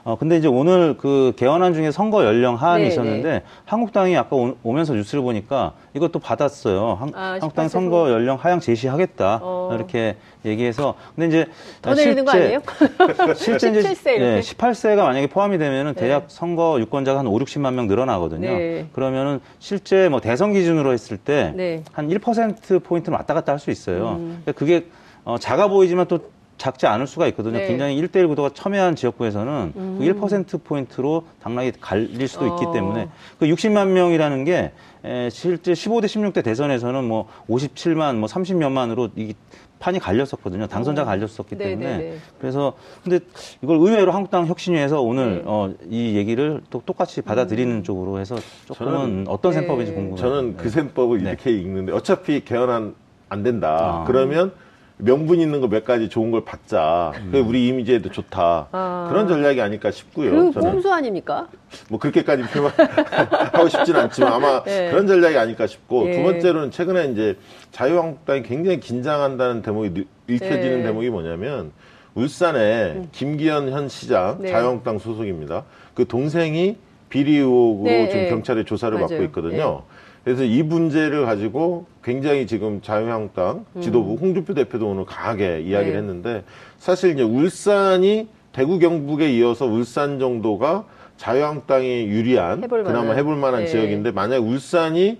어, 0.04 0.16
근데 0.18 0.36
이제 0.36 0.46
오늘 0.48 0.98
그 0.98 1.32
개헌안 1.36 1.72
중에 1.72 1.90
선거 1.90 2.24
연령 2.26 2.56
하한이 2.56 2.82
네, 2.82 2.88
있었는데 2.88 3.28
네. 3.30 3.42
한국당이 3.64 4.14
아까 4.18 4.36
오, 4.36 4.54
오면서 4.62 4.92
뉴스를 4.92 5.22
보니까 5.22 5.72
이것도 5.94 6.18
받았어요. 6.18 6.98
한, 7.00 7.10
아, 7.14 7.38
18세 7.40 7.68
선거 7.70 8.10
연령 8.10 8.36
하향 8.36 8.60
제시하겠다. 8.60 9.40
어. 9.42 9.70
이렇게 9.74 10.16
얘기해서 10.44 10.94
근데 11.16 11.28
이제 11.28 11.46
더 11.80 11.94
내리는 11.94 12.22
거 12.22 12.32
실제- 12.32 12.44
아니에요? 12.44 12.62
실제 13.34 13.70
이제 13.70 13.80
17세 13.80 14.16
이렇게? 14.16 14.36
예, 14.36 14.40
18세가 14.40 14.96
만약에 14.96 15.26
포함이 15.28 15.56
되면은 15.56 15.94
네. 15.94 16.00
대략 16.00 16.24
선거 16.28 16.78
유권자가 16.80 17.20
한 17.20 17.26
5, 17.26 17.38
60만 17.38 17.72
명 17.72 17.86
늘어나거든요. 17.86 18.46
네. 18.58 18.86
그러면은 18.92 19.40
실제 19.58 20.10
뭐 20.10 20.20
대선 20.20 20.52
기준으로 20.52 20.92
했을 20.92 21.16
때 21.16 21.54
네. 21.56 21.82
한1% 21.94 22.82
포인트는 22.84 23.16
왔다 23.16 23.32
갔다 23.32 23.52
할 23.52 23.58
수 23.58 23.70
있어요. 23.70 24.18
그러니까 24.18 24.52
그게 24.52 24.84
어, 25.24 25.38
작아 25.38 25.68
보이지만 25.68 26.06
또 26.08 26.18
작지 26.64 26.86
않을 26.86 27.06
수가 27.06 27.26
있거든요. 27.28 27.58
네. 27.58 27.66
굉장히 27.66 28.00
1대1 28.00 28.26
구도가 28.26 28.48
첨예한 28.54 28.96
지역구에서는 28.96 29.72
음. 29.76 29.96
그 29.98 30.04
1%포인트로 30.06 31.24
당락이 31.42 31.72
갈릴 31.78 32.26
수도 32.26 32.46
있기 32.46 32.64
어. 32.64 32.72
때문에 32.72 33.10
그 33.38 33.44
60만 33.46 33.88
명이라는 33.88 34.44
게 34.44 34.72
에, 35.04 35.28
실제 35.28 35.74
15대 35.74 36.06
16대 36.06 36.42
대선에서는 36.42 37.04
뭐 37.04 37.28
57만, 37.50 38.16
뭐 38.16 38.30
30몇만으로 38.30 39.10
이 39.14 39.34
판이 39.78 39.98
갈렸었거든요. 39.98 40.66
당선자가 40.66 41.10
갈렸었기 41.10 41.58
네, 41.58 41.68
때문에. 41.68 41.98
네, 41.98 41.98
네. 41.98 42.16
그래서 42.40 42.72
근데 43.02 43.20
이걸 43.62 43.76
의외로 43.76 44.12
한국당 44.12 44.46
혁신위에서 44.46 45.02
오늘 45.02 45.40
네. 45.40 45.42
어, 45.44 45.70
이 45.90 46.16
얘기를 46.16 46.62
또 46.70 46.80
똑같이 46.86 47.20
받아들이는 47.20 47.84
쪽으로 47.84 48.20
해서 48.20 48.36
조금은 48.64 49.24
저는- 49.24 49.28
어떤 49.28 49.52
네. 49.52 49.58
셈법인지 49.58 49.92
궁금해요. 49.92 50.16
저는 50.16 50.56
그 50.56 50.70
셈법을 50.70 51.22
네. 51.24 51.28
이렇게 51.28 51.50
읽는데 51.50 51.92
어차피 51.92 52.42
개헌안 52.42 52.94
안 53.28 53.42
된다. 53.42 54.00
아. 54.00 54.04
그러면 54.06 54.52
명분 54.98 55.40
있는 55.40 55.60
거 55.60 55.66
몇 55.68 55.84
가지 55.84 56.08
좋은 56.08 56.30
걸 56.30 56.44
받자. 56.44 57.12
그게 57.26 57.40
우리 57.40 57.66
이미지에도 57.66 58.10
좋다. 58.10 58.68
아. 58.70 59.06
그런 59.10 59.26
전략이 59.26 59.60
아닐까 59.60 59.90
싶고요. 59.90 60.30
그 60.30 60.52
저는 60.52 60.72
꼼수 60.72 60.92
아닙니까? 60.92 61.48
뭐 61.90 61.98
그렇게까지 61.98 62.44
표현하고 62.44 63.68
싶지는 63.68 64.00
않지만 64.02 64.32
아마 64.32 64.62
네. 64.64 64.90
그런 64.90 65.06
전략이 65.06 65.36
아닐까 65.36 65.66
싶고 65.66 66.08
예. 66.08 66.12
두 66.16 66.22
번째로는 66.22 66.70
최근에 66.70 67.06
이제 67.06 67.36
자유한국당이 67.72 68.42
굉장히 68.44 68.78
긴장한다는 68.78 69.62
대목이 69.62 69.94
느- 69.94 70.04
읽혀지는 70.28 70.78
네. 70.78 70.82
대목이 70.84 71.10
뭐냐면 71.10 71.72
울산에 72.14 73.02
김기현 73.10 73.70
현 73.72 73.88
시장 73.88 74.38
네. 74.40 74.50
자유한국당 74.50 74.98
소속입니다. 75.00 75.64
그 75.94 76.06
동생이 76.06 76.76
비리 77.08 77.36
의혹으로 77.38 77.90
네, 77.90 78.08
지금 78.08 78.22
네. 78.24 78.30
경찰에 78.30 78.64
조사를 78.64 78.94
맞아요. 78.94 79.08
받고 79.08 79.24
있거든요. 79.24 79.82
그래서 80.24 80.42
이 80.42 80.62
문제를 80.62 81.26
가지고 81.26 81.84
굉장히 82.02 82.46
지금 82.46 82.80
자유한국당 82.80 83.66
지도부 83.80 84.14
홍준표 84.14 84.54
대표도 84.54 84.88
오늘 84.88 85.04
강하게 85.04 85.60
이야기를 85.60 85.92
음. 85.92 85.92
네. 85.92 85.96
했는데 85.98 86.44
사실 86.78 87.12
이제 87.12 87.22
울산이 87.22 88.28
대구 88.52 88.78
경북에 88.78 89.30
이어서 89.34 89.66
울산 89.66 90.18
정도가 90.18 90.86
자유한국당이 91.18 92.06
유리한 92.06 92.62
해볼 92.64 92.84
그나마. 92.84 93.12
해볼 93.12 93.36
만한 93.36 93.64
네. 93.64 93.66
지역인데 93.66 94.12
만약 94.12 94.38
울산이 94.38 95.18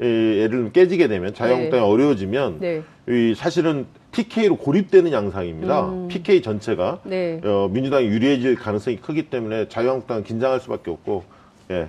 에, 0.00 0.04
예를 0.04 0.48
들면 0.50 0.72
깨지게 0.72 1.08
되면 1.08 1.34
자유한국당이 1.34 1.82
어려워지면 1.82 2.58
네. 2.60 2.82
이 3.08 3.34
사실은 3.36 3.86
TK로 4.12 4.56
고립되는 4.56 5.12
양상입니다. 5.12 5.88
음. 5.88 6.08
PK 6.08 6.40
전체가 6.40 7.00
네. 7.04 7.40
어, 7.44 7.68
민주당이 7.70 8.06
유리해질 8.06 8.56
가능성이 8.56 8.96
크기 8.96 9.28
때문에 9.28 9.68
자유한국당은 9.68 10.24
긴장할 10.24 10.60
수밖에 10.60 10.90
없고 10.90 11.24
예. 11.70 11.88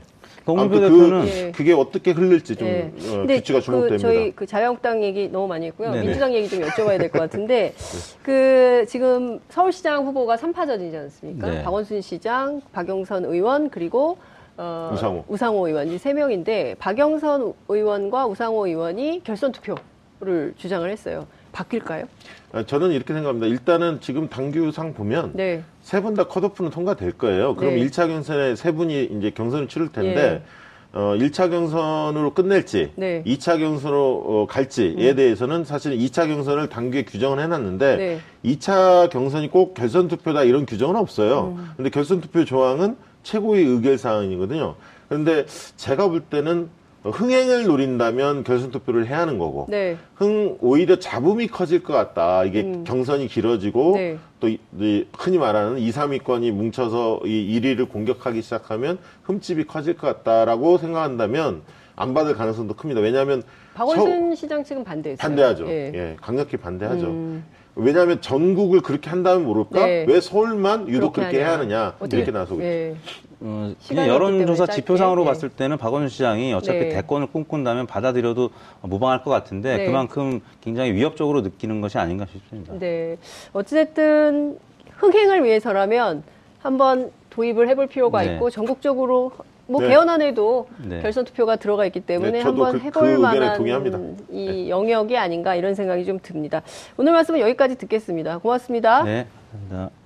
아무튼 0.50 0.80
대표는 0.80 1.22
그, 1.24 1.28
예. 1.28 1.52
그게 1.52 1.74
어떻게 1.74 2.12
흘릴지 2.12 2.56
좀 2.56 2.68
예. 2.68 2.92
어, 3.10 3.18
근데 3.18 3.36
규치가 3.38 3.60
주목됩니다. 3.60 3.96
그 3.98 4.02
저희 4.14 4.32
그 4.32 4.46
자유한국당 4.46 5.04
얘기 5.04 5.28
너무 5.28 5.46
많이 5.48 5.66
했고요. 5.68 5.92
네네. 5.92 6.06
민주당 6.06 6.34
얘기 6.34 6.48
좀 6.48 6.62
여쭤봐야 6.62 6.98
될 6.98 7.10
것 7.10 7.20
같은데 7.20 7.74
그 8.24 8.86
지금 8.88 9.40
서울시장 9.50 10.06
후보가 10.06 10.38
3파전이지 10.38 10.96
않습니까? 10.96 11.50
네. 11.50 11.64
박원순 11.64 12.00
시장, 12.02 12.62
박영선 12.72 13.26
의원 13.26 13.70
그리고 13.70 14.18
어, 14.56 14.90
우상호. 15.30 15.68
의원 15.68 15.90
이세 15.90 16.14
명인데 16.14 16.76
박영선 16.80 17.54
의원과 17.68 18.26
우상호 18.28 18.68
의원이 18.68 19.22
결선 19.26 19.52
투표를 19.52 20.54
주장을 20.58 20.90
했어요. 20.90 21.28
바뀔까요? 21.52 22.06
아, 22.54 22.64
저는 22.64 22.92
이렇게 22.92 23.14
생각합니다. 23.14 23.48
일단은 23.48 24.00
지금 24.00 24.30
당규상 24.30 24.94
보면 24.94 25.32
네. 25.34 25.64
세 25.88 26.02
분 26.02 26.16
다 26.16 26.26
컷오프는 26.28 26.70
통과될 26.70 27.14
거예요. 27.14 27.56
그럼 27.56 27.76
네. 27.76 27.80
일 27.80 27.90
1차 27.90 28.08
경선에 28.10 28.58
세 28.58 28.74
분이 28.74 29.06
이제 29.18 29.30
경선을 29.32 29.70
치를 29.70 29.90
텐데 29.94 30.44
어, 30.92 31.14
1차 31.18 31.50
경선으로 31.50 32.34
끝낼지, 32.34 32.92
네. 32.96 33.20
음. 33.20 33.24
2차 33.26 33.58
경선으로 33.58 34.24
어, 34.26 34.48
갈지에 34.50 35.16
대해서는 35.16 35.64
사실 35.64 35.98
2차 35.98 36.28
경선을 36.28 36.68
당규에 36.68 37.04
규정을 37.06 37.40
해놨는데 37.40 37.96
네. 37.96 38.20
2차 38.44 39.10
경선이 39.10 39.50
꼭 39.50 39.76
결선 39.76 40.10
투표다 40.10 40.44
이런 40.44 40.66
규정은 40.66 40.98
없어요. 40.98 41.56
음. 41.58 41.70
근데 41.78 41.90
결선 41.90 42.20
투표 42.20 42.44
조항은 42.44 42.98
최고의 43.24 43.64
의결 43.66 43.98
사항이거든요. 43.98 44.76
그런데 45.08 45.46
제가 45.78 46.10
볼 46.10 46.20
때는 46.22 46.68
흥행을 47.12 47.66
노린다면 47.66 48.44
결선 48.44 48.72
투표를 48.72 49.08
해야 49.08 49.20
하는 49.20 49.38
거고 49.38 49.68
네. 49.70 49.98
흥 50.16 50.58
오히려 50.62 50.98
잡음이 51.00 51.48
커질 51.48 51.84
것 51.84 51.94
같다. 51.94 52.44
이게 52.44 52.62
음. 52.62 52.84
경선이 52.84 53.28
길어지고 53.28 53.94
네. 53.96 54.18
또 54.40 54.48
이- 54.50 54.60
이 54.80 55.06
흔히 55.18 55.38
말하는 55.38 55.78
2, 55.80 55.92
3위권이 55.92 56.52
뭉쳐서 56.52 57.22
이 57.26 57.60
1위를 57.60 57.90
공격하기 57.90 58.42
시작하면 58.42 58.98
흠집이 59.24 59.66
커질 59.66 59.96
것 59.96 60.08
같다라고 60.08 60.78
생각한다면 60.78 61.62
안 61.96 62.14
받을 62.14 62.36
가능성도 62.36 62.76
큽니다. 62.76 63.02
왜냐하면 63.02 63.42
박원순 63.74 64.36
시장 64.36 64.64
측은 64.64 64.84
반대했어요. 64.84 65.22
반대하죠. 65.22 65.68
예. 65.68 65.92
예, 65.96 66.16
강력히 66.22 66.58
반대하죠. 66.58 67.06
음. 67.08 67.44
왜냐하면 67.76 68.22
전국을 68.22 68.82
그렇게 68.82 69.10
한다면 69.10 69.46
모를까? 69.46 69.86
네. 69.86 70.06
왜 70.08 70.20
서울만 70.20 70.90
유독 70.90 71.14
그렇게 71.14 71.32
그렇게 71.32 71.38
해야. 71.46 71.54
하느냐? 71.54 71.94
어떻게- 72.00 72.18
이렇게 72.18 72.32
나서고 72.32 72.56
있죠. 72.62 72.66
예. 72.68 72.96
어, 73.40 73.72
그냥 73.88 74.08
여론조사 74.08 74.66
지표상으로 74.68 75.24
짧게. 75.24 75.34
봤을 75.34 75.50
때는 75.50 75.78
박원순 75.78 76.10
시장이 76.10 76.54
어차피 76.54 76.80
네. 76.80 76.90
대권을 76.90 77.28
꿈꾼다면 77.28 77.86
받아들여도 77.86 78.50
무방할 78.82 79.24
것 79.24 79.30
같은데 79.30 79.78
네. 79.78 79.86
그만큼 79.86 80.42
굉장히 80.62 80.94
위협적으로 80.94 81.42
느끼는 81.42 81.80
것이 81.82 81.98
아닌가 82.00 82.26
싶습니다. 82.32 82.74
네. 82.80 83.18
어찌됐든 83.54 84.58
흥행을 84.98 85.44
위해서라면 85.44 86.24
한번 86.60 87.12
도입을 87.30 87.70
해볼 87.70 87.88
필요가 87.88 88.24
네. 88.24 88.34
있고 88.34 88.50
전국적으로 88.50 89.32
뭐 89.68 89.82
네. 89.82 89.90
개헌안 89.90 90.22
에도 90.22 90.68
네. 90.84 91.02
결선 91.02 91.26
투표가 91.26 91.58
들어가 91.58 91.86
있기 91.86 92.00
때문에 92.00 92.32
네, 92.32 92.42
한번 92.42 92.72
그- 92.72 92.80
해볼 92.80 93.16
그 93.16 93.20
만한 93.22 93.58
동의합니다. 93.58 94.00
이 94.32 94.70
영역이 94.70 95.16
아닌가 95.18 95.54
이런 95.56 95.76
생각이 95.76 96.06
좀 96.06 96.18
듭니다. 96.24 96.64
오늘 96.98 97.12
말씀은 97.12 97.40
여기까지 97.42 97.76
듣겠습니다. 97.78 98.40
고맙습니다. 98.40 99.04
네, 99.04 99.28
감사합니다. 99.52 99.97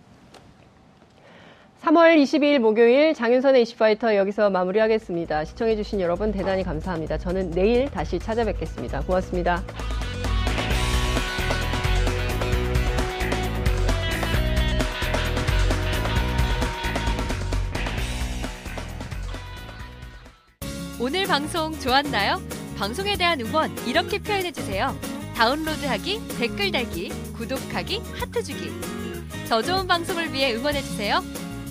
3월 1.82 2.16
22일 2.22 2.60
목요일 2.60 3.16
장윤선의 3.16 3.64
이슈파이터 3.64 4.16
여기서 4.16 4.52
마무리하겠습니다. 4.52 5.46
시청해주신 5.46 6.00
여러분 6.00 6.32
대단히 6.32 6.64
감사합니다. 6.64 7.18
저는 7.18 7.50
내일 7.52 7.90
다시 7.90 8.20
찾아뵙겠습니다. 8.20 9.02
고맙습니다. 9.02 9.64
오늘 21.00 21.26
방송 21.26 21.72
좋았나요? 21.80 22.40
방송에 22.78 23.18
대한 23.18 23.42
응원 23.42 23.76
이렇게 23.88 24.20
표현해 24.20 24.52
주세요. 24.52 24.96
다운로드하기, 25.36 26.38
댓글 26.38 26.72
달기, 26.72 27.10
구독하기, 27.34 28.02
하트 28.14 28.44
주기. 28.44 28.70
더 29.50 29.64
좋은 29.64 29.88
방송을 29.88 30.32
위해 30.32 30.54
응원해 30.54 30.80
주세요. 30.82 31.22